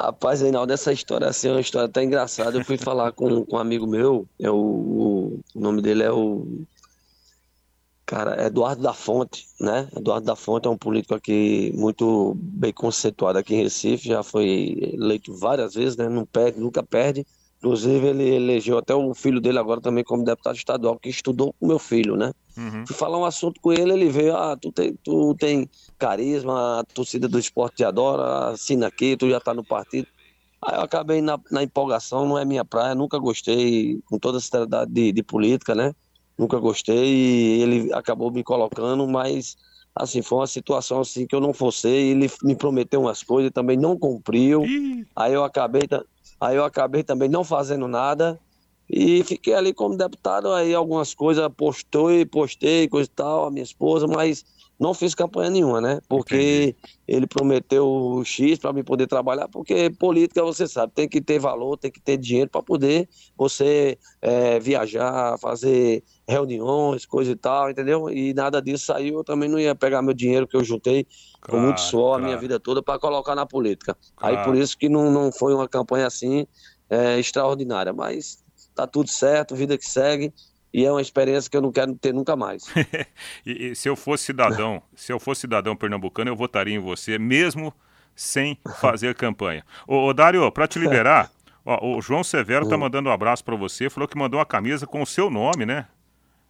[0.00, 2.56] Rapaz, Reinaldo, essa história assim, é uma história até engraçada.
[2.56, 4.54] Eu fui falar com, com um amigo meu, é o,
[5.54, 6.64] o nome dele é o
[8.08, 9.86] Cara, Eduardo da Fonte, né?
[9.94, 14.94] Eduardo da Fonte é um político aqui muito bem conceituado aqui em Recife, já foi
[14.94, 16.08] eleito várias vezes, né?
[16.08, 17.26] Não perde, nunca perde.
[17.58, 21.66] Inclusive, ele elegeu até o filho dele agora também como deputado estadual, que estudou com
[21.66, 22.32] meu filho, né?
[22.56, 22.86] Uhum.
[22.86, 25.68] Fui falar um assunto com ele, ele veio, ah, tu tem, tu tem
[25.98, 30.08] carisma, a torcida do esporte te adora, assina aqui, tu já tá no partido.
[30.62, 34.40] Aí eu acabei na, na empolgação, não é minha praia, nunca gostei, com toda a
[34.40, 35.92] seriedade de, de política, né?
[36.38, 39.56] Nunca gostei e ele acabou me colocando, mas
[39.94, 43.76] assim, foi uma situação assim que eu não forcei, ele me prometeu umas coisas, também
[43.76, 44.62] não cumpriu.
[45.16, 45.82] Aí eu acabei
[46.40, 48.38] aí eu acabei também não fazendo nada
[48.88, 53.50] e fiquei ali como deputado, aí algumas coisas postou e postei, coisa e tal, a
[53.50, 54.44] minha esposa, mas
[54.80, 56.00] não fiz campanha nenhuma, né?
[56.08, 56.76] Porque Entendi.
[57.06, 61.38] ele prometeu o X para me poder trabalhar, porque política, você sabe, tem que ter
[61.38, 67.70] valor, tem que ter dinheiro para poder você é, viajar, fazer reuniões, coisa e tal,
[67.70, 68.10] entendeu?
[68.10, 71.06] E nada disso saiu, eu também não ia pegar meu dinheiro que eu juntei
[71.40, 72.22] claro, com muito suor claro.
[72.22, 73.96] a minha vida toda para colocar na política.
[74.14, 74.36] Claro.
[74.36, 76.46] Aí por isso que não, não foi uma campanha assim
[76.90, 80.32] é, extraordinária, mas tá tudo certo, vida que segue
[80.72, 82.64] e é uma experiência que eu não quero ter nunca mais.
[83.44, 87.18] e, e, se eu fosse cidadão, se eu fosse cidadão pernambucano, eu votaria em você,
[87.18, 87.72] mesmo
[88.14, 89.64] sem fazer campanha.
[89.86, 91.30] Ô, ô Dário, para te liberar,
[91.64, 92.80] ó, o João Severo tá hum.
[92.80, 95.86] mandando um abraço para você, falou que mandou uma camisa com o seu nome, né?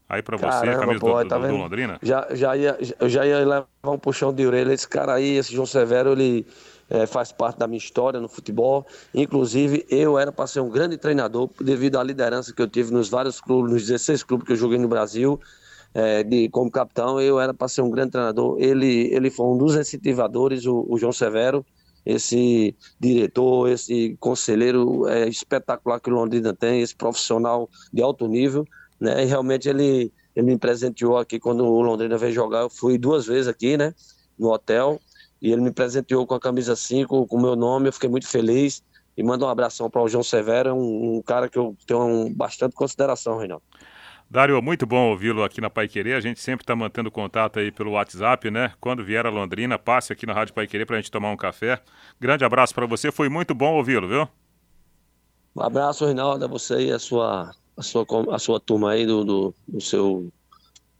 [0.08, 1.98] Aí para você, a camisa pô, do, tá do, do, Londrina?
[2.02, 4.72] Já, já, ia, eu já ia levar um puxão de orelha.
[4.72, 6.46] Esse cara aí, esse João Severo, ele
[6.88, 8.86] é, faz parte da minha história no futebol.
[9.14, 13.10] Inclusive, eu era para ser um grande treinador devido à liderança que eu tive nos
[13.10, 15.38] vários clubes, nos 16 clubes que eu joguei no Brasil.
[15.92, 18.56] É, de, como capitão, eu era para ser um grande treinador.
[18.58, 21.64] Ele, ele foi um dos incentivadores, o, o João Severo,
[22.04, 28.64] esse diretor, esse conselheiro é, espetacular que o Londrina tem, esse profissional de alto nível,
[29.00, 29.22] né?
[29.22, 32.60] E realmente ele, ele me presenteou aqui quando o Londrina veio jogar.
[32.60, 33.94] Eu fui duas vezes aqui, né?
[34.38, 35.00] No hotel
[35.40, 38.26] e ele me presenteou com a camisa 5, com o meu nome, eu fiquei muito
[38.26, 38.82] feliz.
[39.16, 42.32] E manda um abração para o João Severo, um, um, cara que eu tenho um,
[42.32, 43.64] bastante consideração, Reinaldo.
[44.30, 46.14] Dário, muito bom ouvi-lo aqui na Pai Querer.
[46.14, 48.72] A gente sempre está mantendo contato aí pelo WhatsApp, né?
[48.80, 51.36] Quando vier a Londrina, passe aqui na Rádio Pai Querer para a gente tomar um
[51.36, 51.80] café.
[52.20, 54.28] Grande abraço para você, foi muito bom ouvi-lo, viu?
[55.56, 59.24] Um abraço, Reinaldo, a você e a sua, a sua, a sua turma aí do,
[59.24, 60.30] do, do seu,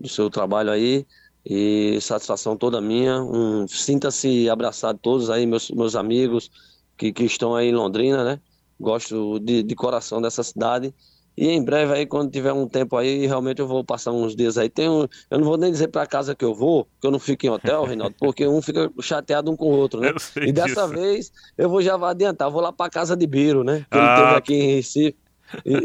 [0.01, 1.05] do seu trabalho aí.
[1.45, 3.21] E satisfação toda minha.
[3.23, 6.51] Um, Sinta-se abraçado todos aí, meus, meus amigos
[6.97, 8.41] que, que estão aí em Londrina, né?
[8.79, 10.95] Gosto de, de coração dessa cidade.
[11.37, 14.59] E em breve aí, quando tiver um tempo aí, realmente eu vou passar uns dias
[14.59, 14.69] aí.
[14.69, 17.47] Tenho, eu não vou nem dizer para casa que eu vou, que eu não fico
[17.47, 20.13] em hotel, Reinaldo, porque um fica chateado um com o outro, né?
[20.45, 20.89] E dessa disso.
[20.89, 23.87] vez eu vou já adiantar, vou lá para casa de Biro, né?
[23.89, 24.17] Que ah.
[24.17, 25.17] ele teve aqui em Recife,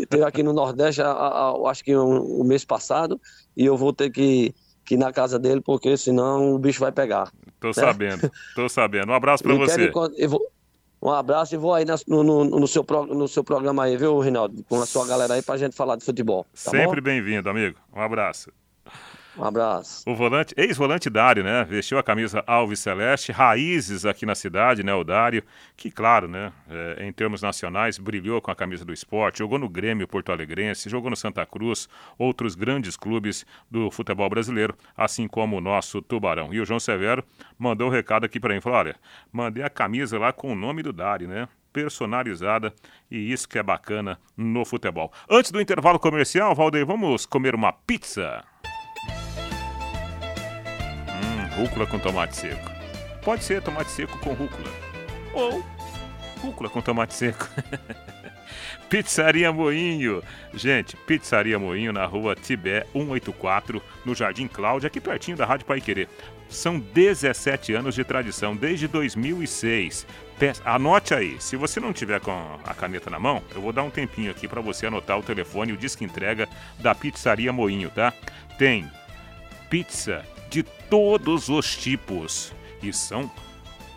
[0.10, 3.19] teve aqui no Nordeste, a, a, a, acho que o um, um mês passado,
[3.56, 4.54] e eu vou ter que
[4.86, 7.32] que na casa dele, porque senão o bicho vai pegar.
[7.60, 7.73] Tô né?
[7.73, 9.12] sabendo, tô sabendo.
[9.12, 9.89] Um abraço para você.
[10.28, 10.45] Vou,
[11.02, 14.63] um abraço e vou aí no, no, no, seu, no seu programa aí, viu, Rinaldo?
[14.69, 16.45] Com a sua galera aí pra gente falar de futebol.
[16.63, 17.78] Tá Sempre bem-vindo, amigo.
[17.93, 18.52] Um abraço.
[19.38, 20.08] Um abraço.
[20.08, 21.63] O volante, ex-volante Dário, né?
[21.63, 24.93] Vestiu a camisa Alves Celeste, raízes aqui na cidade, né?
[24.93, 25.43] O Dário,
[25.76, 26.52] que, claro, né?
[26.69, 30.89] É, em termos nacionais, brilhou com a camisa do esporte, jogou no Grêmio Porto Alegrense,
[30.89, 36.54] jogou no Santa Cruz, outros grandes clubes do futebol brasileiro, assim como o nosso Tubarão.
[36.54, 37.24] E o João Severo
[37.58, 38.96] mandou o um recado aqui para mim: falou: olha,
[39.32, 41.48] mandei a camisa lá com o nome do Dário, né?
[41.74, 42.72] personalizada
[43.10, 45.12] e isso que é bacana no futebol.
[45.28, 48.46] Antes do intervalo comercial, Valdeir, vamos comer uma pizza
[51.54, 52.72] rúcula com tomate seco.
[53.24, 54.70] Pode ser tomate seco com rúcula.
[55.34, 55.63] Ou
[56.42, 57.48] rúcula com tomate seco.
[58.89, 60.22] Pizzaria Moinho.
[60.54, 65.82] Gente, Pizzaria Moinho na rua Tibé 184, no Jardim Cláudia, aqui pertinho da Rádio Pai
[65.82, 66.08] Querer.
[66.50, 70.06] São 17 anos de tradição, desde 2006.
[70.66, 72.32] Anote aí, se você não tiver com
[72.63, 75.72] a caneta na mão, eu vou dar um tempinho aqui para você anotar o telefone
[75.72, 76.48] e o disco entrega
[76.80, 78.13] da Pizzaria Moinho, tá?
[78.58, 78.88] Tem
[79.70, 82.54] pizza de todos os tipos.
[82.82, 83.30] E são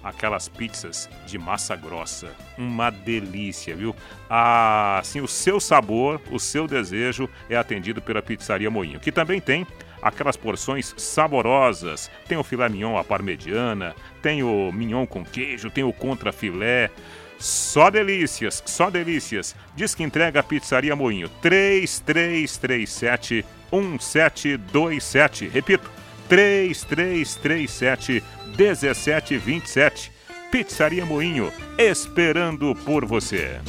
[0.03, 2.31] aquelas pizzas de massa grossa.
[2.57, 3.95] Uma delícia, viu?
[4.31, 9.39] Ah, assim, o seu sabor, o seu desejo é atendido pela Pizzaria Moinho, que também
[9.39, 9.67] tem
[10.01, 12.11] aquelas porções saborosas.
[12.27, 16.91] Tem o filé mignon à parmegiana, tem o mignon com queijo, tem o contra filé.
[17.39, 19.55] Só delícias, só delícias.
[19.75, 25.49] Diz que entrega a Pizzaria Moinho 3337 1727.
[25.49, 25.96] Repito,
[26.29, 28.23] 3337
[28.57, 30.13] 1727.
[30.51, 33.61] Pizzaria Moinho, esperando por você.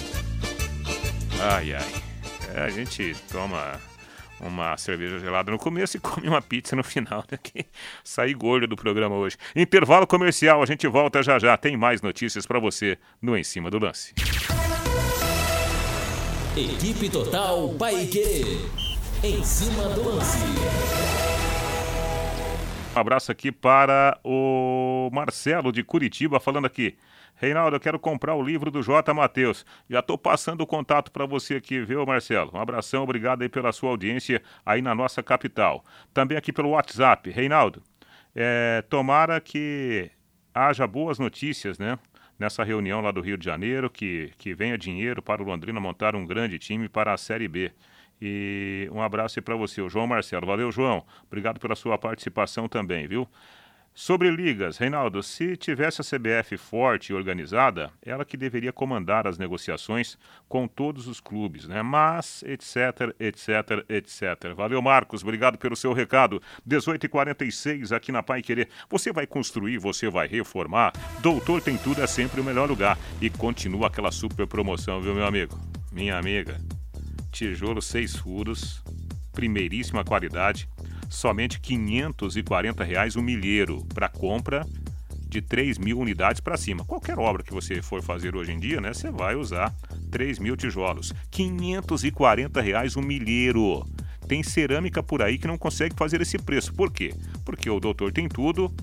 [1.41, 1.93] Ai, ai.
[2.55, 3.79] É, a gente toma
[4.39, 7.37] uma cerveja gelada no começo e come uma pizza no final, né?
[7.41, 7.65] Que
[8.03, 9.37] saí gordo do programa hoje.
[9.55, 11.57] Intervalo comercial, a gente volta já já.
[11.57, 14.13] Tem mais notícias para você no Em Cima do Lance.
[16.55, 18.67] Equipe Total Paique.
[19.23, 21.36] Em cima do lance.
[22.97, 26.97] Um abraço aqui para o Marcelo de Curitiba falando aqui.
[27.35, 29.13] Reinaldo, eu quero comprar o livro do J.
[29.13, 29.63] Matheus.
[29.87, 32.49] Já estou passando o contato para você aqui, viu, Marcelo?
[32.55, 35.85] Um abração, obrigado aí pela sua audiência aí na nossa capital.
[36.11, 37.29] Também aqui pelo WhatsApp.
[37.29, 37.83] Reinaldo,
[38.35, 40.09] é, tomara que
[40.51, 41.99] haja boas notícias, né?
[42.39, 46.15] Nessa reunião lá do Rio de Janeiro, que, que venha dinheiro para o Londrina montar
[46.15, 47.71] um grande time para a Série B.
[48.21, 50.47] E um abraço aí para você, o João Marcelo.
[50.47, 51.05] Valeu, João.
[51.25, 53.27] Obrigado pela sua participação também, viu?
[53.99, 59.39] Sobre ligas, Reinaldo, se tivesse a CBF forte e organizada, ela que deveria comandar as
[59.39, 61.81] negociações com todos os clubes, né?
[61.81, 64.53] Mas, etc, etc, etc.
[64.55, 66.39] Valeu, Marcos, obrigado pelo seu recado.
[66.69, 68.69] 18h46 aqui na Pai Querer.
[68.87, 70.93] Você vai construir, você vai reformar.
[71.19, 72.99] Doutor Tem Tudo é sempre o melhor lugar.
[73.19, 75.57] E continua aquela super promoção, viu, meu amigo?
[75.91, 76.61] Minha amiga.
[77.37, 78.83] Tijolo seis furos,
[79.31, 80.67] primeiríssima qualidade
[81.07, 84.65] somente 540 reais o milheiro para compra
[85.29, 86.83] de 3 mil unidades para cima.
[86.83, 89.71] Qualquer obra que você for fazer hoje em dia, né, você vai usar
[90.09, 91.13] 3 mil tijolos.
[91.29, 93.85] 540 reais o milheiro.
[94.27, 96.73] Tem cerâmica por aí que não consegue fazer esse preço.
[96.73, 97.13] Por quê?
[97.45, 98.73] Porque o doutor tem tudo,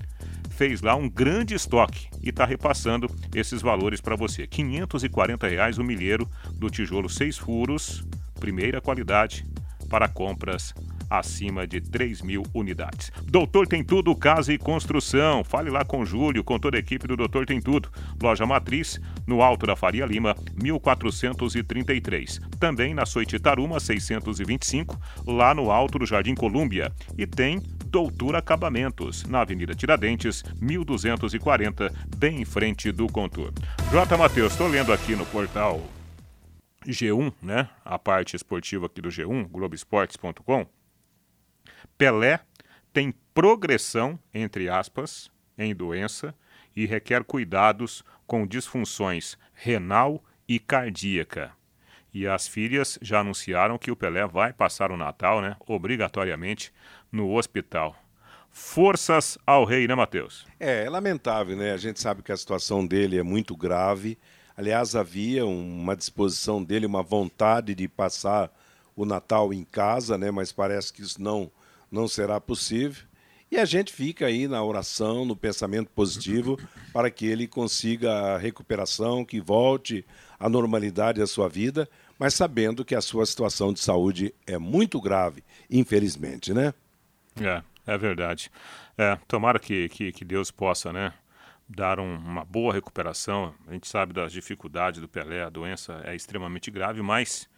[0.51, 4.47] fez lá um grande estoque e está repassando esses valores para você.
[4.47, 8.05] 540 reais o milheiro do tijolo 6 furos,
[8.39, 9.45] primeira qualidade,
[9.89, 10.73] para compras
[11.09, 13.11] acima de 3 mil unidades.
[13.23, 15.43] Doutor Tem Tudo, Casa e Construção.
[15.43, 17.89] Fale lá com Júlio, com toda a equipe do Doutor Tem Tudo.
[18.21, 22.41] Loja Matriz, no Alto da Faria Lima, 1433.
[22.59, 26.91] Também na Soititaruma, 625, lá no Alto do Jardim Colúmbia.
[27.17, 33.53] E tem Doutor Acabamentos, na Avenida Tiradentes, 1240, bem em frente do Contour.
[33.91, 34.17] J.
[34.17, 35.81] Matheus, estou lendo aqui no portal
[36.87, 37.69] G1, né?
[37.83, 40.65] A parte esportiva aqui do G1, Globoesportes.com.
[41.97, 42.39] Pelé
[42.93, 46.33] tem progressão, entre aspas, em doença
[46.75, 51.51] e requer cuidados com disfunções renal e cardíaca.
[52.13, 56.73] E as filhas já anunciaram que o Pelé vai passar o Natal, né, obrigatoriamente,
[57.11, 57.95] no hospital.
[58.49, 60.47] Forças ao rei, né, Matheus?
[60.57, 61.73] É, é lamentável, né?
[61.73, 64.17] A gente sabe que a situação dele é muito grave.
[64.57, 68.51] Aliás, havia uma disposição dele, uma vontade de passar
[68.95, 70.31] o Natal em casa, né?
[70.31, 71.51] Mas parece que isso não
[71.91, 73.03] não será possível.
[73.51, 76.59] E a gente fica aí na oração, no pensamento positivo,
[76.91, 80.05] para que ele consiga a recuperação, que volte
[80.39, 81.87] à normalidade da sua vida,
[82.17, 86.73] mas sabendo que a sua situação de saúde é muito grave, infelizmente, né?
[87.39, 88.51] É, é verdade.
[88.97, 91.13] É, tomara que, que, que Deus possa, né?
[91.67, 93.53] Dar um, uma boa recuperação.
[93.67, 97.49] A gente sabe das dificuldades do Pelé, a doença é extremamente grave, mas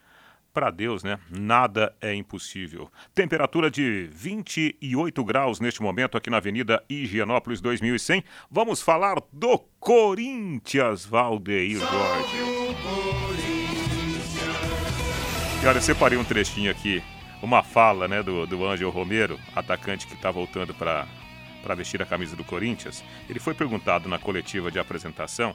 [0.54, 1.20] para Deus, né?
[1.30, 2.92] Nada é impossível.
[3.14, 8.24] Temperatura de 28 graus neste momento aqui na Avenida Higienópolis 2100.
[8.50, 12.38] Vamos falar do Corinthians, Valdeir Jorge.
[15.62, 17.04] E olha, separei um trechinho aqui,
[17.42, 21.08] uma fala, né, do, do Ângelo Romero, atacante que está voltando para
[21.68, 23.04] para vestir a camisa do Corinthians.
[23.30, 25.54] Ele foi perguntado na coletiva de apresentação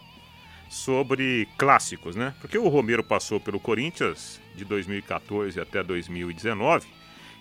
[0.68, 2.34] sobre clássicos, né?
[2.38, 6.86] Porque o Romero passou pelo Corinthians de 2014 até 2019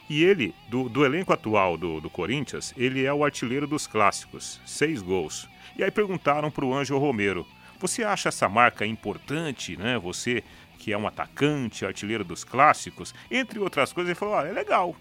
[0.09, 4.61] e ele, do, do elenco atual do, do, Corinthians, ele é o artilheiro dos clássicos,
[4.65, 5.49] seis gols.
[5.77, 7.45] E aí perguntaram para o Ângelo Romero:
[7.77, 9.99] você acha essa marca importante, né?
[9.99, 10.45] Você
[10.79, 14.95] que é um atacante, artilheiro dos clássicos, entre outras coisas, ele falou: ah, é legal,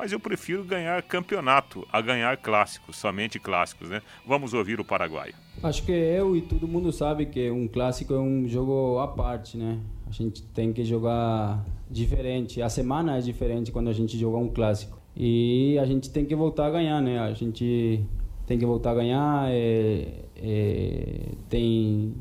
[0.00, 4.00] mas eu prefiro ganhar campeonato a ganhar clássicos, somente clássicos, né?
[4.26, 5.34] Vamos ouvir o Paraguai.
[5.62, 9.58] Acho que eu e todo mundo sabe que um clássico é um jogo à parte,
[9.58, 9.78] né?
[10.08, 12.62] A gente tem que jogar diferente.
[12.62, 14.98] A semana é diferente quando a gente joga um clássico.
[15.14, 17.18] E a gente tem que voltar a ganhar, né?
[17.18, 18.02] A gente
[18.46, 19.50] tem que voltar a ganhar.
[19.50, 22.14] É, é, tem,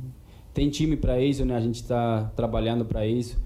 [0.54, 1.56] tem time para isso, né?
[1.56, 3.42] A gente está trabalhando para isso.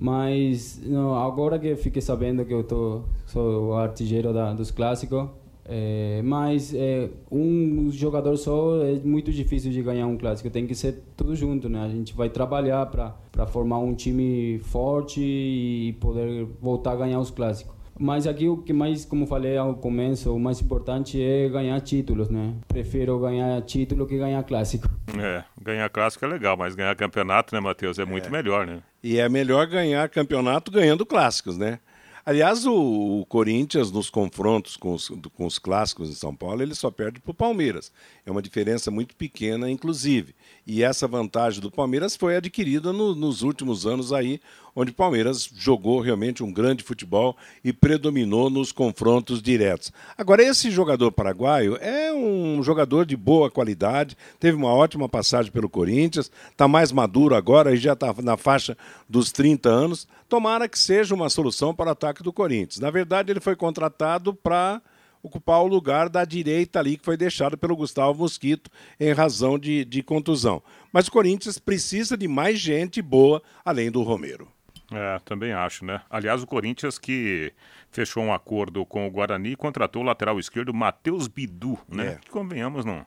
[0.00, 5.28] Mas não, agora que fiquei sabendo que eu tô, sou o artilheiro da, dos clássicos,
[5.64, 10.48] é, mas é, um jogador só é muito difícil de ganhar um clássico.
[10.50, 11.84] Tem que ser tudo junto, né?
[11.84, 17.32] A gente vai trabalhar para formar um time forte e poder voltar a ganhar os
[17.32, 17.77] clássicos.
[17.98, 22.28] Mas aqui o que mais, como falei ao começo, o mais importante é ganhar títulos,
[22.30, 22.54] né?
[22.68, 24.88] Prefiro ganhar título que ganhar clássico.
[25.18, 28.30] É, ganhar clássico é legal, mas ganhar campeonato, né, Matheus, é muito é.
[28.30, 28.80] melhor, né?
[29.02, 31.80] E é melhor ganhar campeonato ganhando clássicos, né?
[32.28, 36.74] Aliás, o, o, Corinthians, nos confrontos com os, com os clássicos em São Paulo, ele
[36.74, 37.90] só perde para o Palmeiras.
[38.26, 40.34] É uma diferença muito pequena, inclusive.
[40.66, 44.42] E essa vantagem do Palmeiras foi adquirida no, nos últimos anos aí,
[44.78, 49.92] onde o Palmeiras jogou realmente um grande futebol e predominou nos confrontos diretos.
[50.16, 55.68] Agora, esse jogador paraguaio é um jogador de boa qualidade, teve uma ótima passagem pelo
[55.68, 60.06] Corinthians, está mais maduro agora e já está na faixa dos 30 anos.
[60.28, 62.78] Tomara que seja uma solução para o ataque do Corinthians.
[62.78, 64.80] Na verdade, ele foi contratado para
[65.20, 68.70] ocupar o lugar da direita ali que foi deixado pelo Gustavo Mosquito
[69.00, 70.62] em razão de, de contusão.
[70.92, 74.46] Mas o Corinthians precisa de mais gente boa além do Romero.
[74.90, 76.00] É, também acho, né?
[76.08, 77.52] Aliás, o Corinthians que
[77.90, 82.06] fechou um acordo com o Guarani e contratou o lateral esquerdo Matheus Bidu, né?
[82.06, 82.14] É.
[82.16, 83.04] Que convenhamos, não,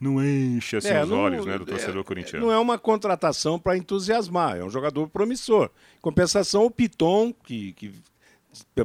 [0.00, 2.46] não enche assim é, os não, olhos né, do torcedor é, corintiano.
[2.46, 5.70] Não é uma contratação para entusiasmar, é um jogador promissor.
[6.00, 7.94] Compensação, o Piton, que, que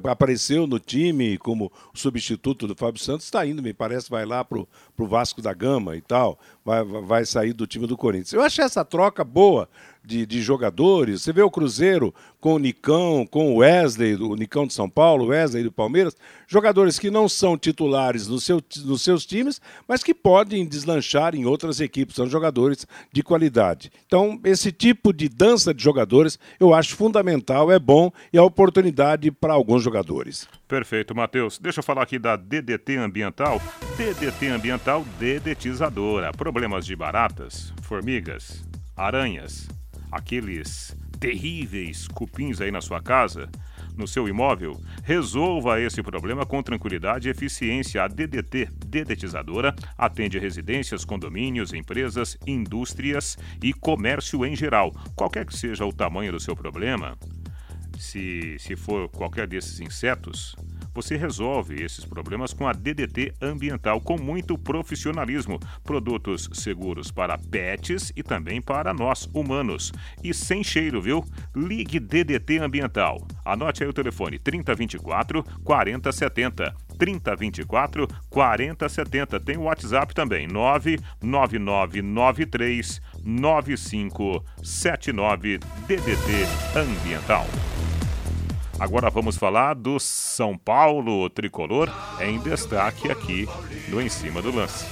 [0.08, 4.60] apareceu no time como substituto do Fábio Santos, está indo, me parece, vai lá para
[4.60, 8.34] o Vasco da Gama e tal, vai, vai sair do time do Corinthians.
[8.34, 9.68] Eu achei essa troca boa
[10.08, 11.22] de, de, jogadores.
[11.22, 15.26] Você vê o Cruzeiro com o Nicão, com o Wesley, o Nicão de São Paulo,
[15.26, 16.16] o Wesley do Palmeiras,
[16.47, 21.45] jogadores que não são titulares no seu, nos seus times, mas que podem deslanchar em
[21.45, 23.91] outras equipes, são jogadores de qualidade.
[24.05, 29.30] Então, esse tipo de dança de jogadores eu acho fundamental, é bom e é oportunidade
[29.30, 30.47] para alguns jogadores.
[30.68, 31.58] Perfeito, Matheus.
[31.58, 33.62] Deixa eu falar aqui da DDT Ambiental.
[33.97, 36.32] DDT Ambiental dedetizadora.
[36.32, 38.64] Problemas de baratas, formigas,
[38.95, 39.68] aranhas,
[40.12, 43.49] aqueles terríveis cupins aí na sua casa,
[43.95, 48.03] no seu imóvel, resolva esse problema com tranquilidade e eficiência.
[48.03, 54.91] A DDT Dedetizadora atende residências, condomínios, empresas, indústrias e comércio em geral.
[55.16, 57.18] Qualquer que seja o tamanho do seu problema,
[57.97, 60.55] se, se for qualquer desses insetos,
[60.98, 65.60] você resolve esses problemas com a DDT Ambiental com muito profissionalismo.
[65.84, 69.93] Produtos seguros para pets e também para nós, humanos.
[70.24, 71.24] E sem cheiro, viu?
[71.56, 73.28] Ligue DDT Ambiental.
[73.45, 76.76] Anote aí o telefone 3024 4070.
[76.98, 79.39] 3024 4070.
[79.39, 87.45] Tem o WhatsApp também, 99993 9579 DDT Ambiental.
[88.80, 91.89] Agora vamos falar do São Paulo tricolor
[92.21, 93.47] em destaque aqui
[93.89, 94.86] no Em Cima do Lance.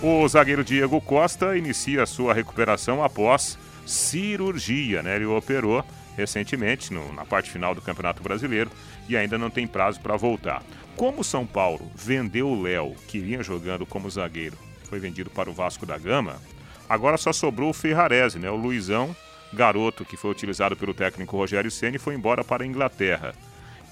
[0.00, 5.16] O zagueiro Diego Costa inicia sua recuperação após cirurgia, né?
[5.16, 5.84] Ele operou
[6.16, 8.70] recentemente no, na parte final do Campeonato Brasileiro
[9.08, 10.62] e ainda não tem prazo para voltar.
[10.94, 15.50] Como o São Paulo vendeu o Léo, que vinha jogando como zagueiro, foi vendido para
[15.50, 16.36] o Vasco da Gama,
[16.88, 18.48] agora só sobrou o Ferrarese, né?
[18.48, 19.14] O Luizão
[19.52, 23.34] garoto que foi utilizado pelo técnico Rogério Ceni foi embora para a Inglaterra.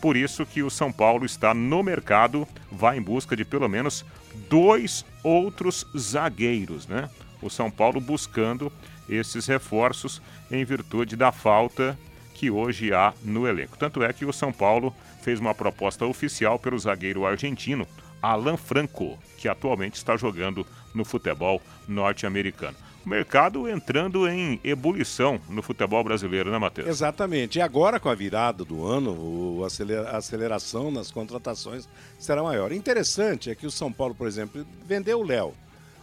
[0.00, 4.04] Por isso que o São Paulo está no mercado, vai em busca de pelo menos
[4.50, 7.08] dois outros zagueiros, né?
[7.40, 8.70] O São Paulo buscando
[9.08, 11.98] esses reforços em virtude da falta
[12.34, 13.78] que hoje há no elenco.
[13.78, 17.86] Tanto é que o São Paulo fez uma proposta oficial pelo zagueiro argentino
[18.20, 26.02] Alan Franco, que atualmente está jogando no futebol norte-americano mercado entrando em ebulição no futebol
[26.02, 26.88] brasileiro, né, Matheus?
[26.88, 27.58] Exatamente.
[27.58, 31.88] E agora, com a virada do ano, a aceleração nas contratações
[32.18, 32.72] será maior.
[32.72, 35.54] Interessante é que o São Paulo, por exemplo, vendeu o Léo.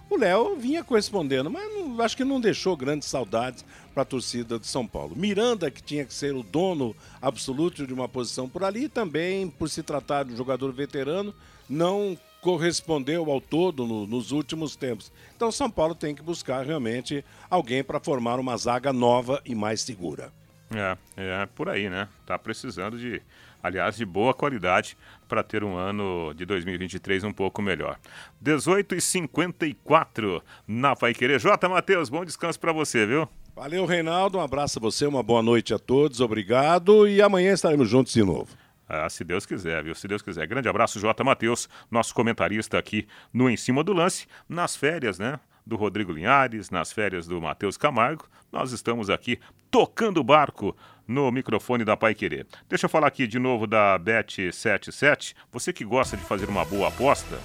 [0.10, 4.60] O Léo vinha correspondendo, mas não, acho que não deixou grandes saudades para a torcida
[4.60, 5.16] de São Paulo.
[5.16, 9.70] Miranda, que tinha que ser o dono absoluto de uma posição por ali, também, por
[9.70, 11.34] se tratar de um jogador veterano,
[11.70, 15.12] não correspondeu ao todo no, nos últimos tempos.
[15.36, 19.82] Então São Paulo tem que buscar realmente alguém para formar uma zaga nova e mais
[19.82, 20.34] segura.
[20.74, 22.08] É, é por aí, né?
[22.26, 23.22] Tá precisando de,
[23.62, 28.00] aliás, de boa qualidade para ter um ano de 2023 um pouco melhor.
[28.40, 31.40] 18 e 54 na Pai Querer.
[31.40, 31.70] J.
[31.70, 33.28] Matheus, bom descanso para você, viu?
[33.54, 34.38] Valeu, Reinaldo.
[34.38, 36.22] Um abraço a você, uma boa noite a todos.
[36.22, 38.61] Obrigado e amanhã estaremos juntos de novo.
[38.94, 39.96] Ah, se Deus quiser, viu?
[39.96, 40.46] Se Deus quiser.
[40.46, 41.24] Grande abraço, J.
[41.24, 45.40] Matheus, nosso comentarista aqui no Em Cima do Lance, nas férias, né?
[45.66, 48.28] Do Rodrigo Linhares, nas férias do Matheus Camargo.
[48.52, 49.40] Nós estamos aqui
[49.70, 50.76] tocando o barco
[51.08, 52.46] no microfone da Pai Querer.
[52.68, 55.36] Deixa eu falar aqui de novo da Bet77.
[55.54, 57.40] Você que gosta de fazer uma boa aposta,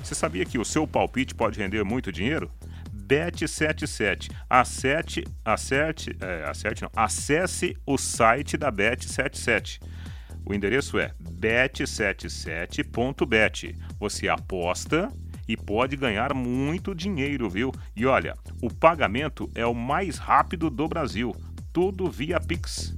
[0.00, 2.52] você sabia que o seu palpite pode render muito dinheiro?
[2.94, 4.30] Bet77.
[4.48, 9.80] Acerte, acerte, é, acerte não, acesse o site da Bet77
[10.46, 13.76] o endereço é bet77.bet.
[13.98, 15.10] Você aposta
[15.48, 17.72] e pode ganhar muito dinheiro, viu?
[17.96, 21.34] E olha, o pagamento é o mais rápido do Brasil,
[21.72, 22.96] tudo via Pix.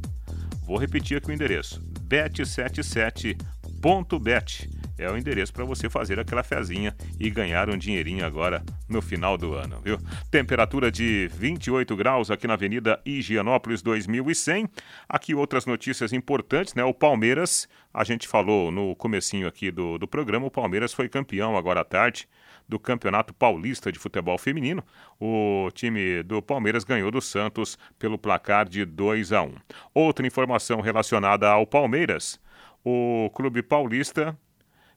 [0.64, 4.68] Vou repetir aqui o endereço: bet77.bet
[4.98, 9.36] é o endereço para você fazer aquela fezinha e ganhar um dinheirinho agora no final
[9.36, 9.98] do ano, viu?
[10.30, 14.68] Temperatura de 28 graus aqui na Avenida Higienópolis 2100.
[15.08, 16.84] Aqui outras notícias importantes, né?
[16.84, 21.56] O Palmeiras, a gente falou no comecinho aqui do, do programa, o Palmeiras foi campeão
[21.56, 22.28] agora à tarde
[22.68, 24.82] do Campeonato Paulista de Futebol Feminino.
[25.20, 29.54] O time do Palmeiras ganhou do Santos pelo placar de 2 a 1.
[29.94, 32.40] Outra informação relacionada ao Palmeiras,
[32.84, 34.36] o Clube Paulista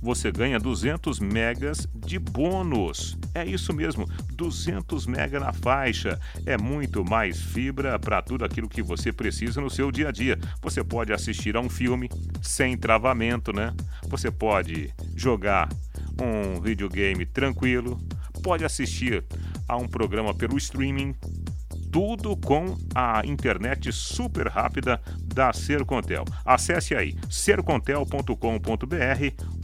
[0.01, 3.19] você ganha 200 megas de bônus.
[3.35, 6.19] É isso mesmo, 200 mega na faixa.
[6.47, 10.39] É muito mais fibra para tudo aquilo que você precisa no seu dia a dia.
[10.63, 12.09] Você pode assistir a um filme
[12.43, 13.75] sem travamento, né?
[14.09, 15.69] Você pode jogar
[16.21, 18.01] um videogame tranquilo,
[18.43, 19.25] pode assistir
[19.69, 21.15] a um programa pelo streaming
[21.91, 26.24] tudo com a internet super rápida da Sercontel.
[26.45, 28.34] Acesse aí sercontel.com.br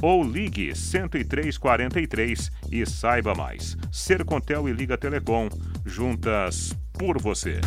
[0.02, 3.76] ou ligue 10343 e saiba mais.
[3.90, 5.48] Sercontel e Liga Telecom,
[5.84, 7.60] juntas por você.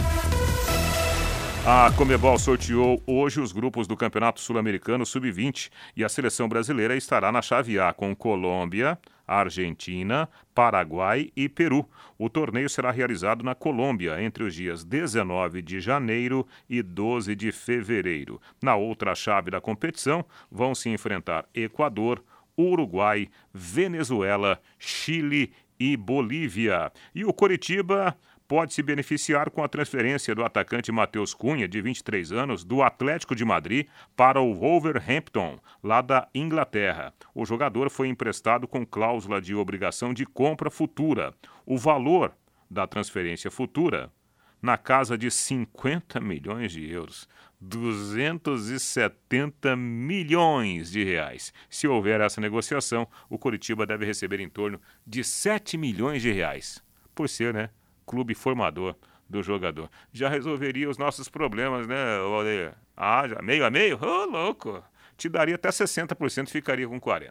[1.65, 7.31] A Comebol sorteou hoje os grupos do Campeonato Sul-Americano Sub-20 e a seleção brasileira estará
[7.31, 8.97] na chave A com Colômbia,
[9.29, 11.87] Argentina, Paraguai e Peru.
[12.17, 17.51] O torneio será realizado na Colômbia entre os dias 19 de janeiro e 12 de
[17.51, 18.41] fevereiro.
[18.61, 22.23] Na outra chave da competição vão se enfrentar Equador,
[22.57, 26.91] Uruguai, Venezuela, Chile e Bolívia.
[27.15, 28.17] E o Coritiba
[28.49, 33.35] pode se beneficiar com a transferência do atacante Matheus Cunha, de 23 anos, do Atlético
[33.35, 33.85] de Madrid
[34.15, 37.13] para o Wolverhampton, lá da Inglaterra.
[37.35, 41.31] O jogador foi emprestado com cláusula de obrigação de compra futura.
[41.63, 42.33] O valor
[42.67, 44.11] da transferência futura
[44.59, 47.29] na casa de 50 milhões de euros.
[47.61, 51.53] 270 milhões de reais.
[51.69, 56.83] Se houver essa negociação, o Curitiba deve receber em torno de 7 milhões de reais.
[57.13, 57.69] Por ser, né,
[58.09, 58.95] clube formador
[59.29, 59.87] do jogador.
[60.11, 62.71] Já resolveria os nossos problemas, né, Valdeir?
[62.97, 63.99] Ah, já meio a meio?
[64.01, 64.83] Ô, oh, louco!
[65.15, 67.29] Te daria até 60%, ficaria com 40%.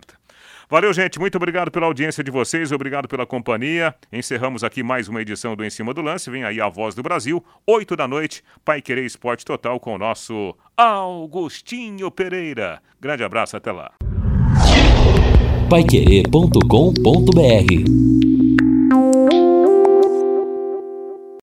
[0.71, 1.19] Valeu, gente.
[1.19, 3.95] Muito obrigado pela audiência de vocês, obrigado pela companhia.
[4.13, 6.31] Encerramos aqui mais uma edição do Em Cima do Lance.
[6.31, 9.99] Vem aí a voz do Brasil, 8 da noite, Pai Querer Esporte Total com o
[9.99, 12.81] nosso Augustinho Pereira.
[13.01, 13.93] Grande abraço, até lá.
[15.69, 18.28] Paiquerê.com.br